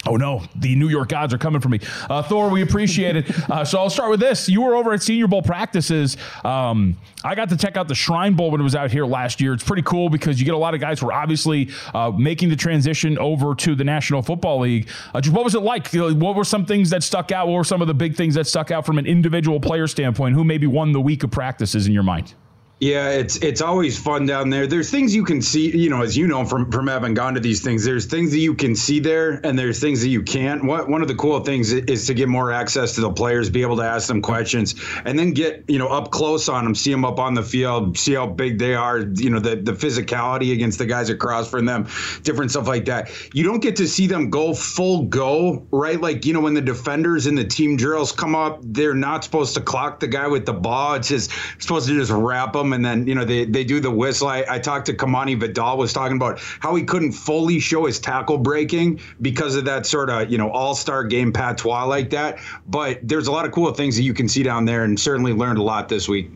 [0.08, 1.80] Oh no, the New York gods are coming for me.
[2.10, 3.32] Uh, Thor, we appreciate it.
[3.52, 4.48] Uh, so I'll start with this.
[4.48, 6.16] You were over at Senior Bowl practices.
[6.46, 9.42] Um, I got to check out the Shrine Bowl when it was out here last
[9.42, 9.54] year.
[9.54, 12.50] It's pretty cool because you get a lot of guys who are obviously uh, making
[12.50, 14.90] the transition over to the National Football League.
[15.14, 15.92] Uh, what was it like?
[15.92, 17.48] What were some things that stuck out?
[17.48, 20.36] What were some of the big things that stuck out from an individual player standpoint?
[20.36, 22.34] Who maybe won the week of practices in your mind?
[22.82, 24.66] Yeah, it's it's always fun down there.
[24.66, 27.40] There's things you can see, you know, as you know from from having gone to
[27.40, 27.86] these things.
[27.86, 30.64] There's things that you can see there, and there's things that you can't.
[30.64, 33.62] What one of the cool things is to get more access to the players, be
[33.62, 34.74] able to ask them questions,
[35.06, 38.00] and then get you know up close on them, see them up on the field,
[38.00, 38.98] see how big they are.
[38.98, 41.88] You know, the the physicality against the guys across from them,
[42.24, 43.12] different stuff like that.
[43.32, 46.02] You don't get to see them go full go, right?
[46.02, 49.54] Like you know, when the defenders and the team drills come up, they're not supposed
[49.54, 50.96] to clock the guy with the ball.
[50.96, 53.92] It's just supposed to just wrap them and then you know they, they do the
[53.92, 54.28] whistle.
[54.28, 58.00] I, I talked to Kimani Vidal was talking about how he couldn't fully show his
[58.00, 62.40] tackle breaking because of that sort of you know all star game patois like that.
[62.68, 65.34] But there's a lot of cool things that you can see down there, and certainly
[65.34, 66.32] learned a lot this week.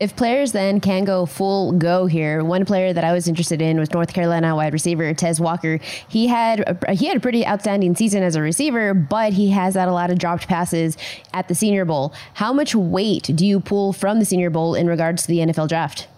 [0.00, 3.78] If players then can go full go here, one player that I was interested in
[3.78, 5.78] was North Carolina wide receiver Tez Walker.
[6.08, 9.74] He had a, he had a pretty outstanding season as a receiver, but he has
[9.74, 10.96] had a lot of dropped passes
[11.32, 12.12] at the Senior Bowl.
[12.34, 15.68] How much weight do you pull from the Senior Bowl in regards to the NFL
[15.68, 16.08] draft?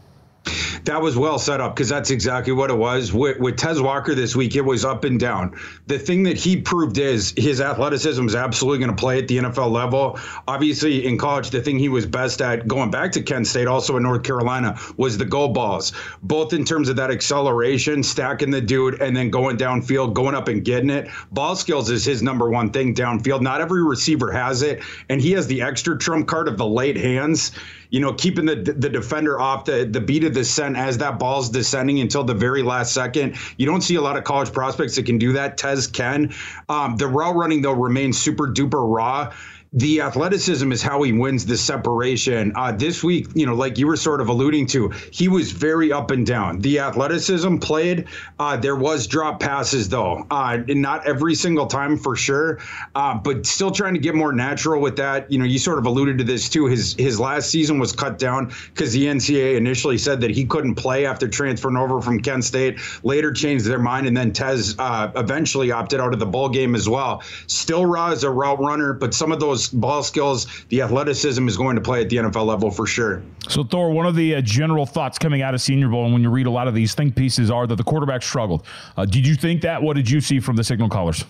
[0.84, 3.12] That was well set up because that's exactly what it was.
[3.12, 5.58] With, with Tez Walker this week, it was up and down.
[5.86, 9.38] The thing that he proved is his athleticism is absolutely going to play at the
[9.38, 10.18] NFL level.
[10.46, 13.96] Obviously, in college, the thing he was best at going back to Kent State, also
[13.96, 18.60] in North Carolina, was the go balls, both in terms of that acceleration, stacking the
[18.60, 21.08] dude, and then going downfield, going up and getting it.
[21.32, 23.40] Ball skills is his number one thing downfield.
[23.40, 26.96] Not every receiver has it, and he has the extra trump card of the late
[26.96, 27.52] hands
[27.90, 31.18] you know, keeping the the defender off the the beat of the descent as that
[31.18, 33.36] ball's descending until the very last second.
[33.56, 35.58] You don't see a lot of college prospects that can do that.
[35.58, 36.32] Tez can.
[36.68, 39.32] Um, the route running though remains super duper raw
[39.72, 42.52] the athleticism is how he wins the separation.
[42.54, 45.92] Uh, this week, you know, like you were sort of alluding to, he was very
[45.92, 46.60] up and down.
[46.60, 48.06] The athleticism played.
[48.38, 52.58] Uh, there was drop passes though, uh, not every single time for sure,
[52.94, 55.30] uh, but still trying to get more natural with that.
[55.30, 56.66] You know, you sort of alluded to this too.
[56.66, 60.76] His his last season was cut down because the NCAA initially said that he couldn't
[60.76, 62.78] play after transferring over from Kent State.
[63.02, 66.74] Later changed their mind, and then Tez uh, eventually opted out of the bowl game
[66.74, 67.22] as well.
[67.46, 71.56] Still raw as a route runner, but some of those ball skills, the athleticism is
[71.56, 73.22] going to play at the NFL level for sure.
[73.48, 76.22] So, Thor, one of the uh, general thoughts coming out of Senior Bowl, and when
[76.22, 78.64] you read a lot of these think pieces, are that the quarterback struggled.
[78.96, 79.82] Uh, did you think that?
[79.82, 81.24] What did you see from the signal callers?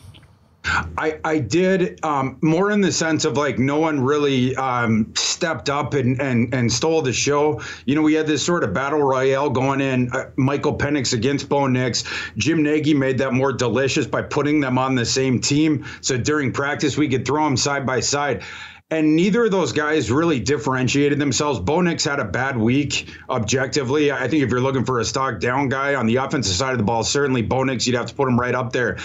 [0.98, 5.68] I, I did um, more in the sense of like no one really um, stepped
[5.68, 7.61] up and, and, and stole the show.
[7.85, 10.11] You know, we had this sort of battle royale going in.
[10.12, 12.05] Uh, Michael Penix against Bo Nix.
[12.37, 15.85] Jim Nagy made that more delicious by putting them on the same team.
[16.00, 18.42] So during practice, we could throw them side by side.
[18.88, 21.59] And neither of those guys really differentiated themselves.
[21.59, 24.12] Bo Nix had a bad week objectively.
[24.12, 26.79] I think if you're looking for a stock down guy on the offensive side of
[26.79, 28.99] the ball, certainly Bo Nix, you'd have to put him right up there.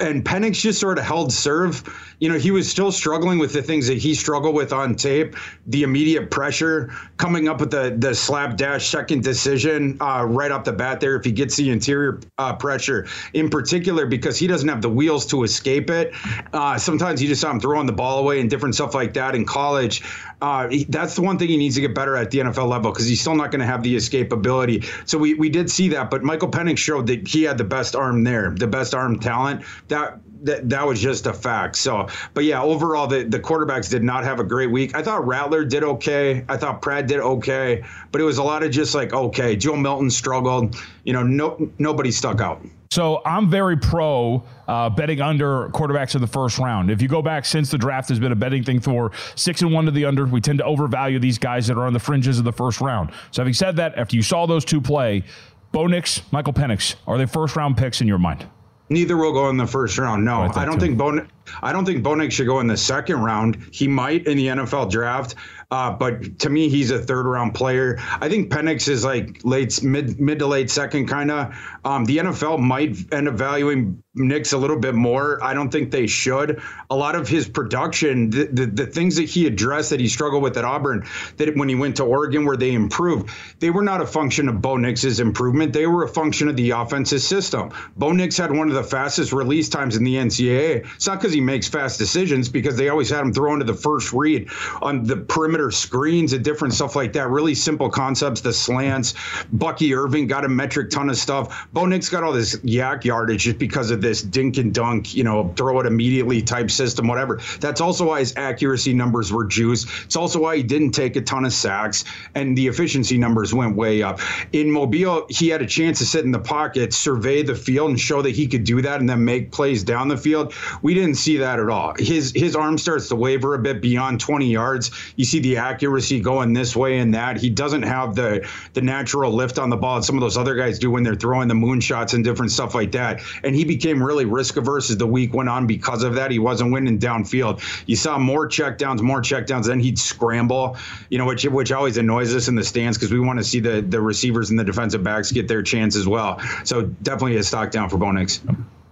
[0.00, 1.84] And Penix just sort of held serve.
[2.18, 5.36] You know, he was still struggling with the things that he struggled with on tape,
[5.68, 10.72] the immediate pressure, coming up with the the slapdash second decision uh, right off the
[10.72, 14.82] bat there if he gets the interior uh, pressure in particular because he doesn't have
[14.82, 16.12] the wheels to escape it.
[16.52, 19.19] Uh, sometimes you just saw him throwing the ball away and different stuff like that
[19.20, 20.02] that in college.
[20.40, 23.06] Uh, that's the one thing he needs to get better at the NFL level because
[23.06, 24.84] he's still not going to have the escapability.
[25.06, 27.94] So we, we did see that, but Michael Penix showed that he had the best
[27.94, 29.64] arm there, the best arm talent.
[29.88, 31.76] That that, that was just a fact.
[31.76, 34.96] So, but yeah, overall, the, the quarterbacks did not have a great week.
[34.96, 36.44] I thought Rattler did okay.
[36.48, 39.76] I thought Pratt did okay, but it was a lot of just like, okay, Joe
[39.76, 40.76] Milton struggled.
[41.04, 42.64] You know, no, nobody stuck out.
[42.92, 46.90] So I'm very pro uh, betting under quarterbacks in the first round.
[46.90, 49.72] If you go back since the draft has been a betting thing for six and
[49.72, 52.40] one to the under, we tend to overvalue these guys that are on the fringes
[52.40, 53.12] of the first round.
[53.30, 55.22] So having said that, after you saw those two play,
[55.70, 58.44] Bo Nix, Michael Penix, are they first round picks in your mind?
[58.88, 60.24] Neither will go in the first round.
[60.24, 60.80] No, I, I don't too.
[60.80, 61.24] think Bo.
[61.62, 63.68] I don't think Bo Nix should go in the second round.
[63.70, 65.36] He might in the NFL draft.
[65.70, 67.96] Uh, but to me, he's a third round player.
[68.20, 71.54] I think Penix is like late, mid, mid to late second kind of.
[71.84, 75.42] Um, the NFL might end up valuing Nix a little bit more.
[75.42, 76.60] I don't think they should.
[76.90, 80.42] A lot of his production, the, the, the things that he addressed that he struggled
[80.42, 84.00] with at Auburn, that when he went to Oregon where they improved, they were not
[84.00, 85.72] a function of Bo Nix's improvement.
[85.72, 87.70] They were a function of the offensive system.
[87.96, 90.92] Bo Nix had one of the fastest release times in the NCAA.
[90.96, 93.74] It's not because he makes fast decisions, because they always had him throw into the
[93.74, 94.48] first read
[94.82, 97.28] on the perimeter screens and different stuff like that.
[97.28, 99.14] Really simple concepts, the slants.
[99.52, 101.68] Bucky Irving got a metric ton of stuff.
[101.72, 105.24] Bo Nix got all this YAC yardage just because of this dink and dunk, you
[105.24, 107.40] know, throw it immediately type system, whatever.
[107.60, 109.88] That's also why his accuracy numbers were juiced.
[110.04, 113.76] It's also why he didn't take a ton of sacks and the efficiency numbers went
[113.76, 114.20] way up.
[114.52, 118.00] In Mobile, he had a chance to sit in the pocket, survey the field, and
[118.00, 120.54] show that he could do that and then make plays down the field.
[120.82, 121.94] We didn't see that at all.
[121.98, 124.90] His his arm starts to waver a bit beyond 20 yards.
[125.16, 127.38] You see the accuracy going this way and that.
[127.38, 130.54] He doesn't have the the natural lift on the ball that some of those other
[130.54, 133.22] guys do when they're throwing the moonshots and different stuff like that.
[133.42, 136.30] And he became became really risk averse as the week went on because of that.
[136.30, 137.62] He wasn't winning downfield.
[137.86, 139.66] You saw more checkdowns, more checkdowns.
[139.66, 140.76] Then he'd scramble,
[141.08, 143.60] you know, which which always annoys us in the stands because we want to see
[143.60, 146.40] the the receivers and the defensive backs get their chance as well.
[146.64, 148.40] So definitely a stock down for Bo Nix.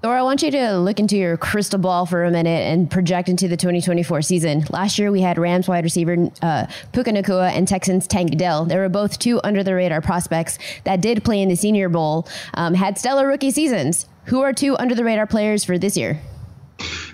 [0.00, 3.28] Thor, I want you to look into your crystal ball for a minute and project
[3.28, 4.64] into the 2024 season.
[4.70, 8.64] Last year, we had Rams wide receiver uh, Puka Nacua and Texans Tank Dell.
[8.64, 12.28] They were both two under the radar prospects that did play in the Senior Bowl,
[12.54, 14.06] um, had stellar rookie seasons.
[14.28, 16.20] Who are two under the radar players for this year?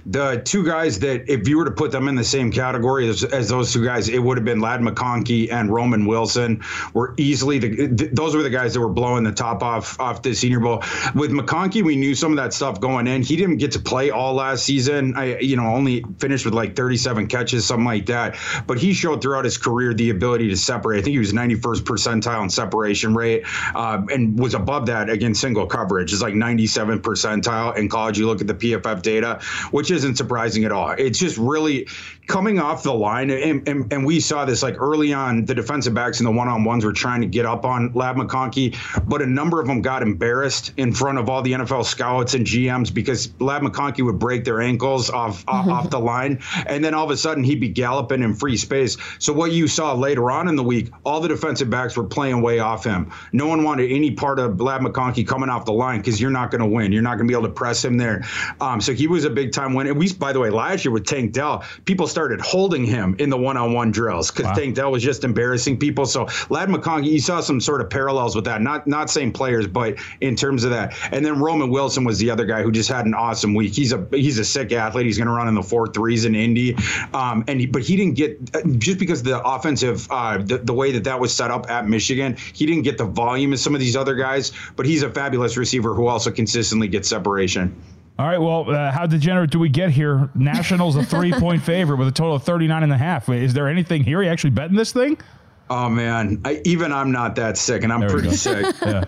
[0.07, 3.25] The two guys that, if you were to put them in the same category as,
[3.25, 6.63] as those two guys, it would have been Ladd McConkey and Roman Wilson.
[6.93, 10.23] Were easily the th- those were the guys that were blowing the top off off
[10.23, 10.83] the Senior Bowl.
[11.15, 13.23] With McConkey, we knew some of that stuff going in.
[13.23, 15.15] He didn't get to play all last season.
[15.17, 18.37] I, you know, only finished with like 37 catches, something like that.
[18.67, 20.99] But he showed throughout his career the ability to separate.
[20.99, 23.45] I think he was 91st percentile in separation rate,
[23.75, 26.13] uh, and was above that against single coverage.
[26.13, 28.19] It's like 97 percentile in college.
[28.19, 29.41] You look at the PFF data,
[29.71, 30.91] which isn't surprising at all.
[30.91, 31.89] It's just really
[32.27, 35.45] coming off the line, and, and, and we saw this like early on.
[35.45, 38.17] The defensive backs and the one on ones were trying to get up on Ladd
[38.17, 42.35] McConkey, but a number of them got embarrassed in front of all the NFL scouts
[42.35, 45.71] and GMs because Ladd McConkey would break their ankles off mm-hmm.
[45.71, 48.97] off the line, and then all of a sudden he'd be galloping in free space.
[49.19, 52.41] So what you saw later on in the week, all the defensive backs were playing
[52.41, 53.13] way off him.
[53.33, 56.51] No one wanted any part of Ladd McConkey coming off the line because you're not
[56.51, 56.93] going to win.
[56.93, 58.25] You're not going to be able to press him there.
[58.61, 59.87] Um, so he was a big time win.
[59.87, 63.29] And we, by the way, last year with Tank Dell, people started holding him in
[63.29, 64.55] the one on one drills because wow.
[64.55, 66.07] Tank Dell was just embarrassing people.
[66.07, 68.63] So Ladd McConkey, you saw some sort of parallels with that.
[68.63, 70.97] Not not same players, but in terms of that.
[71.11, 73.75] And then Roman Wilson was the other guy who just had an awesome week.
[73.75, 75.07] He's a he's a sick athlete.
[75.07, 76.77] He's going to run in the four threes in Indy.
[77.13, 80.93] Um, and he, but he didn't get just because the offensive uh, the, the way
[80.93, 83.81] that that was set up at Michigan, he didn't get the volume as some of
[83.81, 84.53] these other guys.
[84.77, 87.75] But he's a fabulous receiver who also consistently gets separation.
[88.19, 88.39] All right.
[88.39, 90.31] Well, uh, how degenerate do we get here?
[90.35, 93.29] Nationals a three point favorite with a total of 39 and a half.
[93.29, 94.21] Is there anything here?
[94.21, 95.19] Are you actually betting this thing?
[95.71, 98.77] Oh man, I, even I'm not that sick, and I'm pretty sick.
[98.83, 99.05] yeah.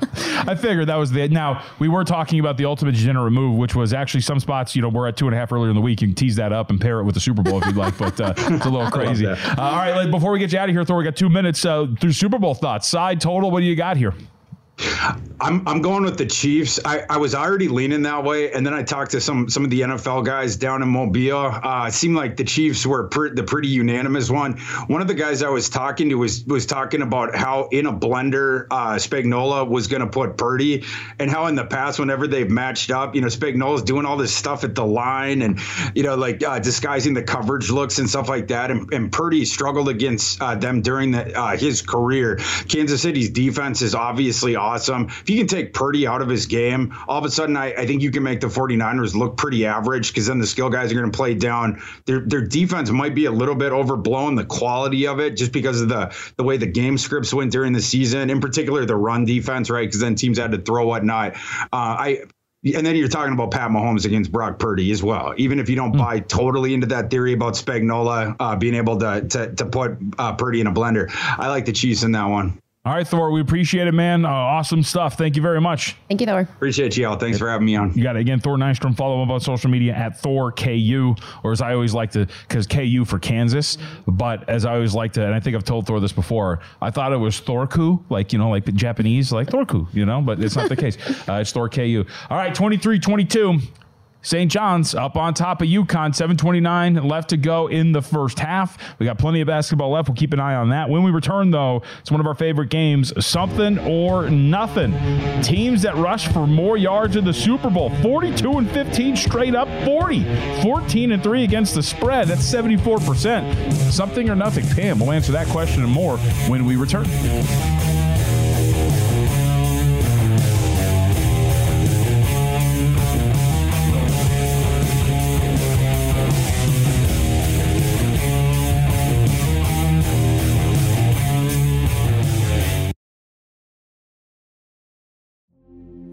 [0.49, 1.29] I figured that was the.
[1.29, 4.75] Now we were talking about the ultimate degenerate move, which was actually some spots.
[4.75, 6.01] You know, we're at two and a half earlier in the week.
[6.01, 7.99] You can tease that up and pair it with the Super Bowl if you'd like,
[7.99, 9.27] but uh, it's a little crazy.
[9.27, 11.63] Uh, all right, before we get you out of here, Thor, we got two minutes
[11.65, 12.89] uh, through Super Bowl thoughts.
[12.89, 14.15] Side total, what do you got here?
[14.79, 16.81] I'm I'm going with the Chiefs.
[16.85, 19.71] I, I was already leaning that way, and then I talked to some some of
[19.71, 21.37] the NFL guys down in Mobile.
[21.39, 24.59] Uh, it seemed like the Chiefs were pre- the pretty unanimous one.
[24.87, 27.93] One of the guys I was talking to was was talking about how in a
[27.93, 30.85] blender uh, Spagnuolo was going to put Purdy,
[31.19, 34.35] and how in the past whenever they've matched up, you know Spagnuolo's doing all this
[34.35, 35.61] stuff at the line, and
[35.95, 38.71] you know like uh, disguising the coverage looks and stuff like that.
[38.71, 42.37] And, and Purdy struggled against uh, them during the, uh, his career.
[42.69, 44.66] Kansas City's defense is obviously awesome.
[44.75, 47.87] If you can take Purdy out of his game, all of a sudden I, I
[47.87, 50.95] think you can make the 49ers look pretty average because then the skill guys are
[50.95, 51.83] going to play down.
[52.07, 55.81] Their their defense might be a little bit overblown, the quality of it, just because
[55.81, 59.25] of the the way the game scripts went during the season, in particular the run
[59.25, 59.87] defense, right?
[59.87, 61.35] Because then teams had to throw whatnot.
[61.37, 62.23] Uh, I
[62.75, 65.35] and then you're talking about Pat Mahomes against Brock Purdy as well.
[65.37, 65.99] Even if you don't mm.
[65.99, 70.35] buy totally into that theory about Spagnuolo uh, being able to to, to put uh,
[70.35, 72.61] Purdy in a blender, I like the Chiefs in that one.
[72.87, 74.25] All right, Thor, we appreciate it, man.
[74.25, 75.19] Uh, awesome stuff.
[75.19, 75.97] Thank you very much.
[76.07, 76.43] Thank you, Thor.
[76.43, 77.17] Appreciate you all.
[77.17, 77.93] Thanks for having me on.
[77.95, 78.97] You got it again, Thor Nystrom.
[78.97, 82.69] Follow him on social media at Thor KU, or as I always like to, because
[82.69, 83.77] KU for Kansas.
[84.07, 86.93] But as I always like to, and I think I've told Thor this before, I
[86.93, 90.39] thought it was Thorku, like, you know, like the Japanese, like Thorku, you know, but
[90.39, 90.97] it's not the case.
[91.29, 92.05] Uh, it's Thor KU.
[92.31, 93.59] All right, 23 22.
[94.27, 94.51] St.
[94.51, 98.77] John's up on top of UConn, 729 left to go in the first half.
[98.99, 100.09] We got plenty of basketball left.
[100.09, 100.91] We'll keep an eye on that.
[100.91, 104.91] When we return, though, it's one of our favorite games something or nothing.
[105.45, 109.69] Teams that rush for more yards in the Super Bowl 42 and 15 straight up
[109.85, 110.25] 40,
[110.61, 112.27] 14 and 3 against the spread.
[112.27, 113.73] That's 74%.
[113.93, 114.67] Something or nothing.
[114.71, 116.17] Pam will answer that question and more
[116.49, 117.07] when we return.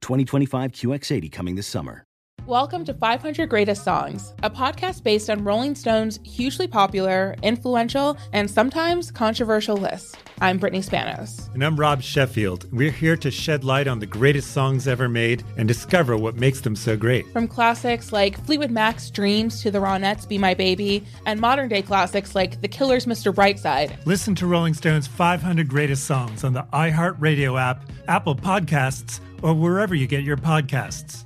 [0.00, 2.04] 2025 QX80 coming this summer.
[2.48, 8.50] Welcome to 500 Greatest Songs, a podcast based on Rolling Stone's hugely popular, influential, and
[8.50, 10.16] sometimes controversial list.
[10.40, 11.52] I'm Brittany Spanos.
[11.52, 12.72] And I'm Rob Sheffield.
[12.72, 16.62] We're here to shed light on the greatest songs ever made and discover what makes
[16.62, 17.30] them so great.
[17.34, 21.82] From classics like Fleetwood Mac's Dreams to the Ronettes' Be My Baby, and modern day
[21.82, 23.30] classics like The Killer's Mr.
[23.30, 24.06] Brightside.
[24.06, 29.94] Listen to Rolling Stone's 500 Greatest Songs on the iHeartRadio app, Apple Podcasts, or wherever
[29.94, 31.24] you get your podcasts.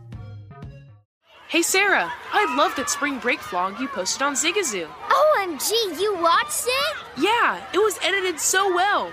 [1.48, 4.86] Hey Sarah, I love that spring break vlog you posted on Zigazoo.
[4.86, 6.96] OMG, you watched it?
[7.18, 9.12] Yeah, it was edited so well.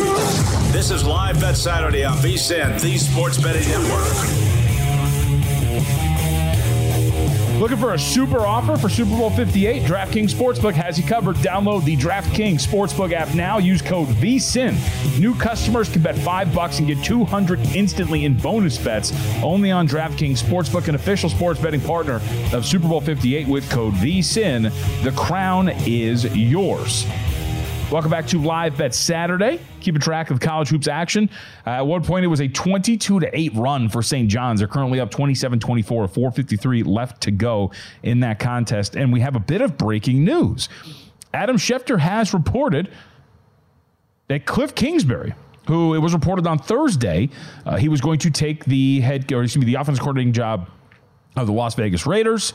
[0.71, 4.07] This is Live Bet Saturday on VSIN, the Sports Betting Network.
[7.59, 9.83] Looking for a super offer for Super Bowl 58?
[9.83, 11.35] DraftKings Sportsbook has you covered.
[11.35, 13.57] Download the DraftKings Sportsbook app now.
[13.57, 15.19] Use code VSIN.
[15.19, 19.11] New customers can bet 5 bucks and get 200 instantly in bonus bets
[19.43, 22.21] only on DraftKings Sportsbook, an official sports betting partner
[22.53, 24.71] of Super Bowl 58 with code VSIN.
[25.03, 27.05] The crown is yours.
[27.91, 29.59] Welcome back to Live Bet Saturday.
[29.81, 31.29] Keeping track of college hoops action.
[31.67, 34.29] Uh, at one point, it was a 22 to 8 run for St.
[34.29, 34.61] John's.
[34.61, 38.95] They're currently up 27 24, 453 left to go in that contest.
[38.95, 40.69] And we have a bit of breaking news.
[41.33, 42.89] Adam Schefter has reported
[44.29, 45.33] that Cliff Kingsbury,
[45.67, 47.29] who it was reported on Thursday,
[47.65, 50.69] uh, he was going to take the head, or excuse me, the offense coordinating job
[51.35, 52.53] of the Las Vegas Raiders.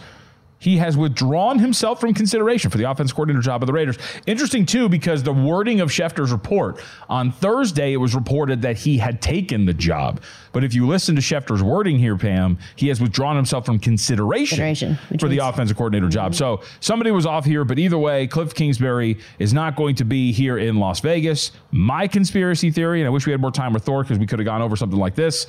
[0.59, 3.99] He has withdrawn himself from consideration for the offense coordinator job of the Raiders.
[4.27, 8.97] Interesting, too, because the wording of Schefter's report on Thursday, it was reported that he
[8.97, 10.21] had taken the job.
[10.53, 14.57] But if you listen to Schefter's wording here, Pam, he has withdrawn himself from consideration,
[14.57, 16.33] Consideration, for the offensive coordinator job.
[16.33, 16.37] Mhm.
[16.37, 20.33] So somebody was off here, but either way, Cliff Kingsbury is not going to be
[20.33, 21.53] here in Las Vegas.
[21.71, 24.39] My conspiracy theory, and I wish we had more time with Thor because we could
[24.39, 25.47] have gone over something like this.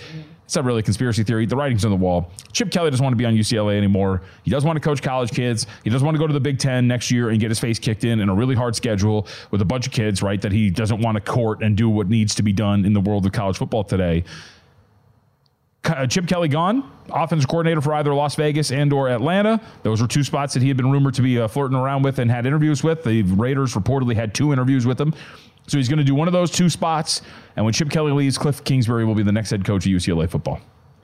[0.48, 1.46] It's not really a conspiracy theory.
[1.46, 2.32] The writing's on the wall.
[2.54, 4.22] Chip Kelly doesn't want to be on UCLA anymore.
[4.44, 5.68] He doesn't want to coach college kids.
[5.84, 7.80] He doesn't want to go to the Big Ten next year and get his face
[7.80, 10.42] kicked in in a really hard schedule with a bunch of kids, right?
[10.42, 13.02] That he doesn't want to court and do what needs to be done in the
[13.02, 14.24] world of college football today.
[16.08, 19.62] Chip Kelly gone, offensive coordinator for either Las Vegas and or Atlanta.
[19.84, 22.20] Those were two spots that he had been rumored to be uh, flirting around with
[22.20, 23.04] and had interviews with.
[23.04, 25.14] The Raiders reportedly had two interviews with him.
[25.68, 27.22] So he's going to do one of those two spots.
[27.56, 30.30] And when Chip Kelly leaves, Cliff Kingsbury will be the next head coach of UCLA
[30.30, 30.60] football.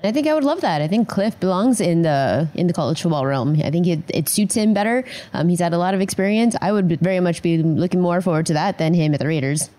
[0.06, 0.82] I think I would love that.
[0.82, 3.62] I think Cliff belongs in the in the college football realm.
[3.64, 5.06] I think it, it suits him better.
[5.32, 6.58] Um, he's had a lot of experience.
[6.62, 9.70] I would very much be looking more forward to that than him at the Raiders.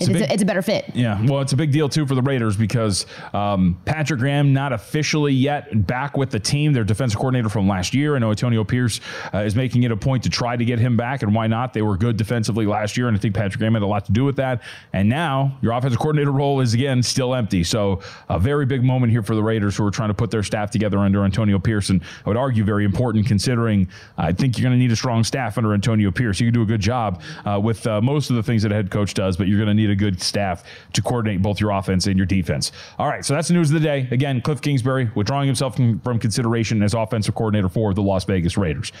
[0.00, 0.90] It's, a big- a, it's a better fit.
[0.94, 4.72] Yeah, well, it's a big deal too for the Raiders because um, Patrick Graham not
[4.72, 6.72] officially yet back with the team.
[6.72, 8.16] Their defensive coordinator from last year.
[8.16, 9.00] I know Antonio Pierce
[9.32, 11.72] uh, is making it a point to try to get him back, and why not?
[11.72, 14.12] They were good defensively last year, and I think Patrick Graham had a lot to
[14.12, 14.62] do with that.
[14.92, 17.64] And now your offensive coordinator role is again still empty.
[17.64, 20.42] So a very big moment here for the Raiders who are trying to put their
[20.42, 24.68] staff together under Antonio Pierce, and I would argue very important considering I think you're
[24.68, 26.40] going to need a strong staff under Antonio Pierce.
[26.40, 28.74] You can do a good job uh, with uh, most of the things that a
[28.74, 31.70] head coach does, but you're going to need a good staff to coordinate both your
[31.70, 32.72] offense and your defense.
[32.98, 34.08] All right, so that's the news of the day.
[34.10, 38.56] Again, Cliff Kingsbury withdrawing himself from, from consideration as offensive coordinator for the Las Vegas
[38.56, 38.92] Raiders.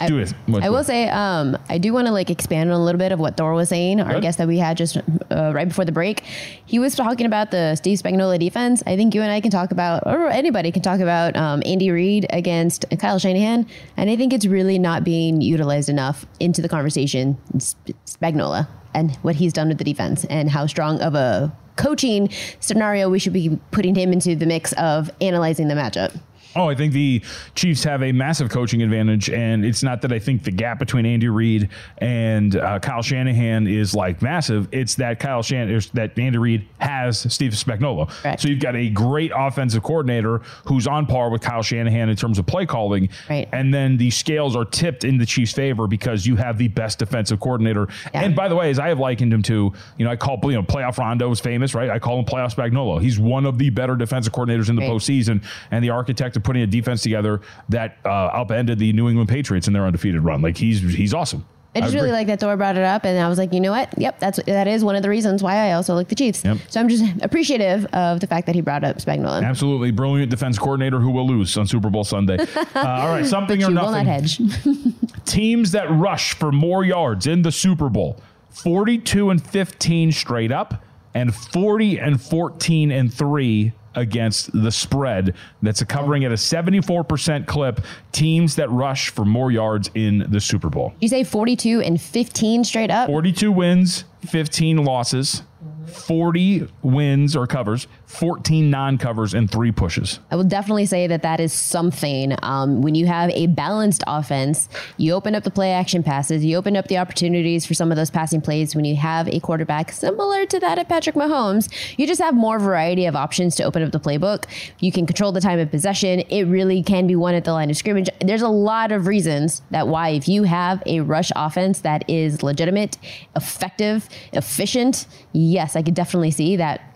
[0.00, 0.62] Let's do it.
[0.62, 3.20] I will say, um, I do want to like expand on a little bit of
[3.20, 6.20] what Thor was saying, our guest that we had just uh, right before the break.
[6.64, 8.82] He was talking about the Steve Spagnuolo defense.
[8.86, 11.90] I think you and I can talk about, or anybody can talk about um, Andy
[11.90, 13.66] Reid against Kyle Shanahan,
[13.98, 17.36] and I think it's really not being utilized enough into the conversation.
[17.60, 22.28] Sp- Spagnuolo and what he's done with the defense, and how strong of a coaching
[22.60, 26.20] scenario we should be putting him into the mix of analyzing the matchup.
[26.56, 27.22] Oh, I think the
[27.54, 31.06] Chiefs have a massive coaching advantage, and it's not that I think the gap between
[31.06, 34.68] Andy Reid and uh, Kyle Shanahan is like massive.
[34.72, 38.10] It's that Kyle Shan that Andy Reid has Steve Spagnuolo.
[38.24, 38.40] Right.
[38.40, 42.38] So you've got a great offensive coordinator who's on par with Kyle Shanahan in terms
[42.38, 43.48] of play calling, Right.
[43.52, 46.98] and then the scales are tipped in the Chiefs' favor because you have the best
[46.98, 47.88] defensive coordinator.
[48.12, 50.52] And by the way, as I have likened him to, you know, I call you
[50.52, 51.90] know playoff Rondo is famous, right?
[51.90, 53.00] I call him playoff Spagnuolo.
[53.00, 54.90] He's one of the better defensive coordinators in the Right.
[54.90, 59.28] postseason, and the architect of putting a defense together that uh, upended the New England
[59.28, 60.42] Patriots in their undefeated run.
[60.42, 61.46] Like he's he's awesome.
[61.74, 62.02] I just agree.
[62.02, 63.88] really like that Thor brought it up, and I was like, you know what?
[63.96, 66.44] Yep, that's that is one of the reasons why I also like the Chiefs.
[66.44, 66.58] Yep.
[66.68, 69.42] So I'm just appreciative of the fact that he brought up Spagnuolo.
[69.42, 72.38] Absolutely brilliant defense coordinator who will lose on Super Bowl Sunday.
[72.74, 74.06] Uh, all right, something or nothing.
[74.06, 75.24] not.
[75.26, 78.20] Teams that rush for more yards in the Super Bowl
[78.50, 80.82] 42 and 15 straight up,
[81.14, 85.34] and 40 and 14 and 3 against the spread.
[85.62, 87.80] That's a covering at a 74% clip.
[88.12, 90.94] Teams that rush for more yards in the Super Bowl.
[91.00, 93.08] you say 42 and 15 straight up?
[93.08, 95.42] 42 wins, 15 losses,
[95.86, 100.20] 40 wins or covers, 14 non covers, and three pushes.
[100.30, 102.36] I will definitely say that that is something.
[102.42, 106.58] Um, when you have a balanced offense, you open up the play action passes, you
[106.58, 108.76] open up the opportunities for some of those passing plays.
[108.76, 112.58] When you have a quarterback similar to that of Patrick Mahomes, you just have more
[112.58, 114.44] variety of options to open up the playbook.
[114.78, 116.20] You can control the time of possession.
[116.20, 118.10] It really can be won at the line of scrimmage.
[118.20, 122.42] There's a lot of reasons that why, if you have a rush offense that is
[122.42, 122.98] legitimate,
[123.34, 126.91] effective, efficient, yes, I could definitely see that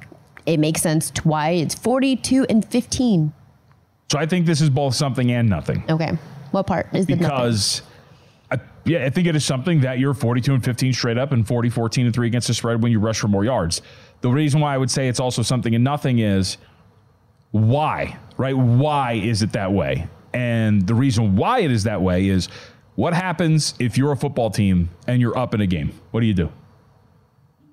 [0.46, 3.32] it makes sense to why it's 42 and 15.
[4.10, 5.84] So I think this is both something and nothing.
[5.90, 6.16] Okay.
[6.52, 7.82] What part is the because
[8.50, 11.46] I, yeah, I think it is something that you're 42 and 15 straight up and
[11.46, 13.82] 40, 14 and 3 against the spread when you rush for more yards.
[14.20, 16.56] The reason why I would say it's also something and nothing is
[17.50, 18.56] why, right?
[18.56, 20.08] Why is it that way?
[20.32, 22.48] And the reason why it is that way is
[22.94, 25.92] what happens if you're a football team and you're up in a game?
[26.12, 26.52] What do you do?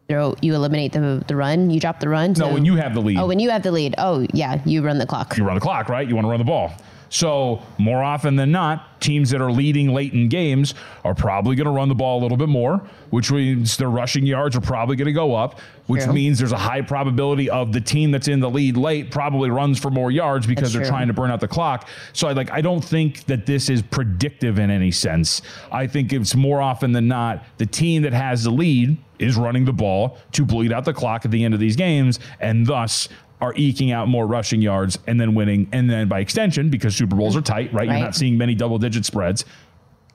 [0.10, 1.70] You, you eliminate the the run.
[1.70, 2.34] You drop the run.
[2.34, 3.18] No, when you have the lead.
[3.18, 3.96] Oh, when you have the lead.
[3.98, 5.38] Oh, yeah, you run the clock.
[5.38, 6.08] you run the clock, right?
[6.08, 6.74] You want to run the ball.
[7.14, 10.74] So, more often than not, teams that are leading late in games
[11.06, 12.82] are probably going to run the ball a little bit more,
[13.12, 16.14] which means their rushing yards are probably going to go up, which True.
[16.14, 19.78] means there's a high probability of the team that's in the lead late probably runs
[19.78, 20.90] for more yards because That's they're true.
[20.90, 21.88] trying to burn out the clock.
[22.14, 25.44] So, I like I don't think that this is predictive in any sense.
[25.72, 29.66] I think it's more often than not the team that has the lead is running
[29.66, 33.10] the ball to bleed out the clock at the end of these games and thus
[33.42, 35.68] are eking out more rushing yards and then winning.
[35.72, 37.90] And then by extension, because Super Bowls are tight, right?
[37.90, 39.44] You're not seeing many double digit spreads,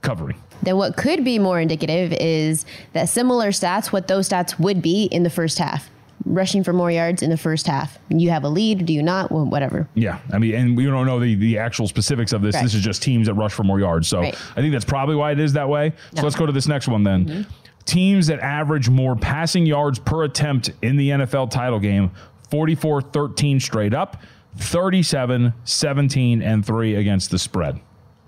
[0.01, 0.41] covering.
[0.63, 5.05] Then what could be more indicative is that similar stats, what those stats would be
[5.05, 5.91] in the first half.
[6.25, 7.97] Rushing for more yards in the first half.
[8.09, 9.31] You have a lead, do you not?
[9.31, 9.89] Well, whatever.
[9.95, 10.19] Yeah.
[10.33, 12.55] I mean, and we don't know the, the actual specifics of this.
[12.57, 12.65] Right.
[12.65, 14.09] This is just teams that rush for more yards.
[14.09, 14.35] So Right.
[14.57, 15.93] I think that's probably why it is that way.
[16.17, 17.25] So let's go to this next one then.
[17.25, 17.51] Mm-hmm.
[17.89, 22.11] Teams that average more passing yards per attempt in the NFL title game
[22.51, 24.23] 44 13 straight up,
[24.59, 27.81] 37 17 and 3 against the spread.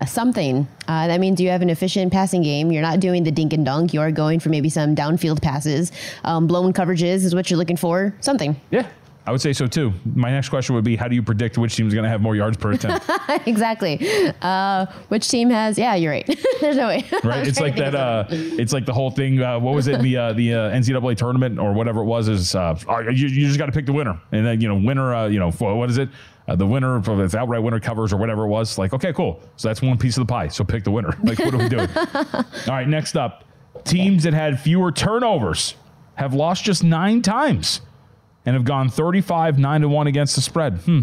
[0.07, 0.67] Something.
[0.87, 2.71] Uh, that means you have an efficient passing game.
[2.71, 3.93] You're not doing the dink and dunk.
[3.93, 5.91] You are going for maybe some downfield passes.
[6.23, 8.15] Um, blown coverages is what you're looking for.
[8.19, 8.59] Something.
[8.71, 8.87] Yeah.
[9.25, 9.93] I would say so too.
[10.15, 12.21] My next question would be how do you predict which team is going to have
[12.21, 13.07] more yards per attempt?
[13.45, 14.33] exactly.
[14.41, 15.77] Uh, which team has?
[15.77, 16.25] Yeah, you're right.
[16.61, 17.05] There's no way.
[17.23, 17.47] Right?
[17.47, 17.93] It's like that.
[17.93, 19.41] Uh, it's like the whole thing.
[19.41, 19.95] Uh, what was it?
[19.95, 23.45] in The uh, the uh, NCAA tournament or whatever it was is uh, you, you
[23.45, 25.13] just got to pick the winner, and then you know winner.
[25.13, 26.09] Uh, you know what is it?
[26.47, 28.77] Uh, the winner of the outright winner covers or whatever it was.
[28.79, 29.39] Like okay, cool.
[29.55, 30.47] So that's one piece of the pie.
[30.47, 31.15] So pick the winner.
[31.23, 31.89] Like what are we doing?
[31.95, 33.43] All right, next up,
[33.83, 35.75] teams that had fewer turnovers
[36.15, 37.81] have lost just nine times
[38.45, 40.77] and have gone 35 9 to 1 against the spread.
[40.79, 41.01] Hmm.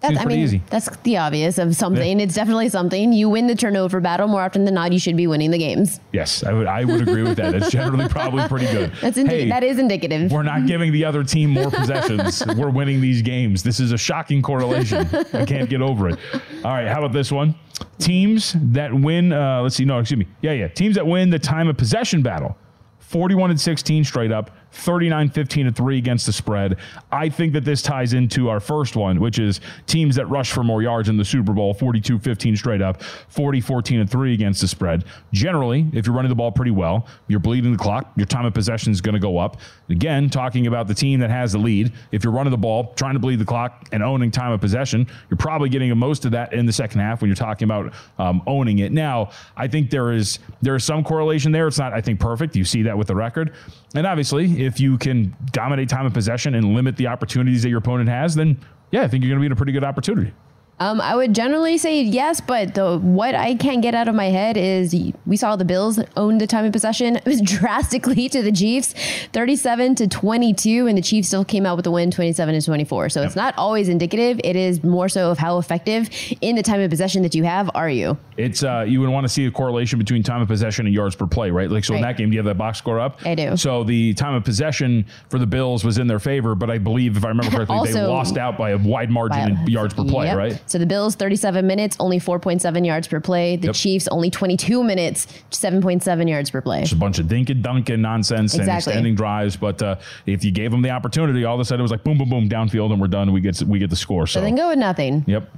[0.00, 0.62] That's, Seems I pretty mean, easy.
[0.70, 2.20] that's the obvious of something.
[2.20, 3.12] It's definitely something.
[3.12, 4.92] You win the turnover battle more often than not.
[4.92, 5.98] You should be winning the games.
[6.12, 7.52] Yes, I would I would agree with that.
[7.56, 8.92] It's generally probably pretty good.
[9.00, 10.30] That's indi- Hey, that is indicative.
[10.30, 12.44] We're not giving the other team more possessions.
[12.56, 13.64] We're winning these games.
[13.64, 15.04] This is a shocking correlation.
[15.32, 16.18] I can't get over it.
[16.64, 17.56] All right, how about this one?
[17.98, 20.28] Teams that win, uh, let's see, no, excuse me.
[20.42, 20.68] Yeah, yeah.
[20.68, 22.56] Teams that win the time of possession battle
[23.00, 26.76] 41 and 16 straight up, 39 15 and 3 against the spread.
[27.10, 30.62] I think that this ties into our first one, which is teams that rush for
[30.62, 34.60] more yards in the Super Bowl 42 15 straight up, 40 14 and 3 against
[34.60, 35.04] the spread.
[35.32, 38.54] Generally, if you're running the ball pretty well, you're bleeding the clock, your time of
[38.54, 39.58] possession is going to go up.
[39.88, 43.14] Again, talking about the team that has the lead, if you're running the ball, trying
[43.14, 46.52] to bleed the clock and owning time of possession, you're probably getting most of that
[46.52, 48.92] in the second half when you're talking about um, owning it.
[48.92, 51.66] Now, I think there is there is some correlation there.
[51.68, 52.56] It's not, I think, perfect.
[52.56, 53.54] You see that with the record.
[53.94, 57.78] And obviously, if you can dominate time of possession and limit the opportunities that your
[57.78, 58.58] opponent has, then
[58.90, 60.32] yeah, I think you're going to be in a pretty good opportunity.
[60.80, 64.26] Um, I would generally say yes, but the what I can't get out of my
[64.26, 64.94] head is
[65.26, 67.18] we saw the Bills own the time of possession.
[67.28, 68.94] It was drastically to the Chiefs,
[69.32, 73.10] 37 to 22, and the Chiefs still came out with the win 27 to 24.
[73.10, 73.26] So yep.
[73.26, 74.40] it's not always indicative.
[74.44, 76.08] It is more so of how effective
[76.40, 78.16] in the time of possession that you have are you.
[78.38, 81.16] It's uh, you would want to see a correlation between time of possession and yards
[81.16, 81.70] per play, right?
[81.70, 81.98] Like so right.
[81.98, 83.18] in that game, do you have that box score up?
[83.26, 83.56] I do.
[83.56, 87.16] So the time of possession for the Bills was in their favor, but I believe
[87.16, 90.04] if I remember correctly, also, they lost out by a wide margin in yards per
[90.04, 90.36] play, yep.
[90.36, 90.67] right?
[90.68, 93.56] So the Bills 37 minutes, only 4.7 yards per play.
[93.56, 93.74] The yep.
[93.74, 96.80] Chiefs only 22 minutes, 7.7 yards per play.
[96.80, 98.72] Just a bunch of dink and dunk and nonsense exactly.
[98.72, 99.56] and extending drives.
[99.56, 99.96] But uh,
[100.26, 102.28] if you gave them the opportunity, all of a sudden it was like boom, boom,
[102.28, 103.32] boom, downfield, and we're done.
[103.32, 104.26] We get we get the score.
[104.26, 105.24] So, so then go with nothing.
[105.26, 105.50] Yep.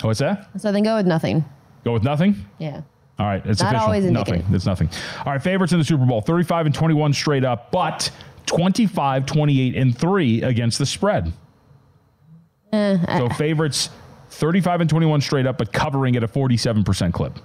[0.00, 0.48] What's that?
[0.58, 1.44] So then go with nothing.
[1.84, 2.34] Go with nothing.
[2.58, 2.80] Yeah.
[3.18, 3.84] All right, it's Not official.
[3.84, 4.44] Always nothing.
[4.50, 4.88] It's nothing.
[5.24, 8.10] All right, favorites in the Super Bowl: 35 and 21 straight up, but
[8.46, 11.32] 25, 28 and three against the spread.
[12.72, 13.90] Uh, so favorites
[14.30, 17.38] 35 and 21 straight up, but covering at a 47% clip.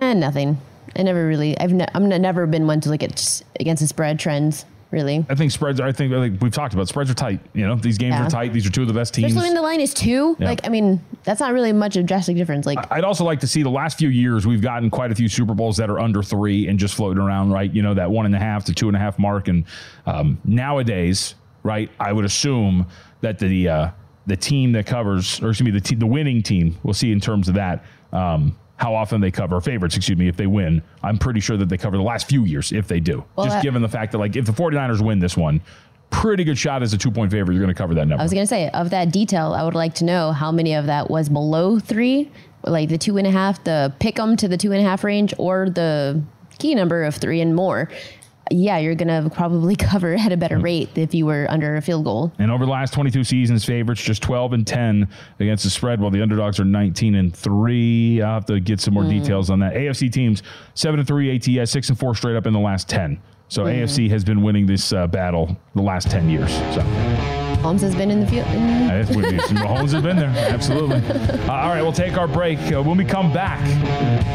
[0.00, 0.58] And eh, nothing.
[0.96, 4.18] I never really, I've ne- I'm never been one to look at against the spread
[4.18, 4.64] trends.
[4.90, 5.80] Really, I think spreads.
[5.80, 7.40] I think like we've talked about spreads are tight.
[7.52, 8.26] You know, these games yeah.
[8.26, 8.54] are tight.
[8.54, 9.32] These are two of the best teams.
[9.32, 10.34] Especially when the line is two.
[10.38, 10.46] Yeah.
[10.46, 12.64] Like, I mean, that's not really much of a drastic difference.
[12.64, 15.28] Like, I'd also like to see the last few years we've gotten quite a few
[15.28, 17.70] Super Bowls that are under three and just floating around, right?
[17.70, 19.48] You know, that one and a half to two and a half mark.
[19.48, 19.66] And
[20.06, 22.86] um, nowadays, right, I would assume
[23.20, 23.90] that the uh,
[24.28, 27.20] the team that covers, or excuse me, the te- the winning team, we'll see in
[27.20, 27.84] terms of that.
[28.12, 30.80] Um, how often they cover favorites, excuse me, if they win.
[31.02, 33.24] I'm pretty sure that they cover the last few years if they do.
[33.34, 35.60] Well, Just given the fact that, like, if the 49ers win this one,
[36.10, 38.20] pretty good shot as a two point favorite, you're going to cover that number.
[38.20, 40.74] I was going to say, of that detail, I would like to know how many
[40.74, 42.30] of that was below three,
[42.64, 45.02] like the two and a half, the pick them to the two and a half
[45.02, 46.22] range, or the
[46.60, 47.88] key number of three and more
[48.50, 50.64] yeah, you're going to probably cover at a better mm-hmm.
[50.64, 52.32] rate if you were under a field goal.
[52.38, 55.08] And over the last 22 seasons, favorites just 12 and 10
[55.40, 58.22] against the spread, while the underdogs are 19 and 3.
[58.22, 59.10] I'll have to get some more mm.
[59.10, 59.74] details on that.
[59.74, 60.42] AFC teams
[60.74, 63.20] 7 and 3 ATS, 6 and 4 straight up in the last 10.
[63.48, 63.82] So mm.
[63.82, 66.52] AFC has been winning this uh, battle the last 10 years.
[66.74, 66.82] So.
[67.62, 68.46] Holmes has been in the field.
[68.46, 70.28] Holmes has been there.
[70.36, 70.98] Absolutely.
[70.98, 72.58] Uh, all right, we'll take our break.
[72.72, 73.60] Uh, when we come back,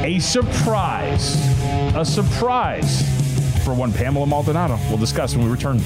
[0.03, 1.37] a surprise.
[1.95, 3.23] A surprise
[3.63, 4.77] for one Pamela Maldonado.
[4.89, 5.79] We'll discuss when we return.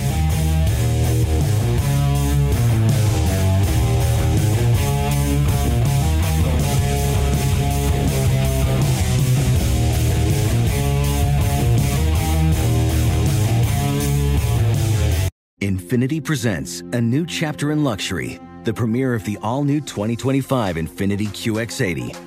[15.59, 21.27] Infiniti presents a new chapter in luxury, the premiere of the all new 2025 Infiniti
[21.27, 22.26] QX80,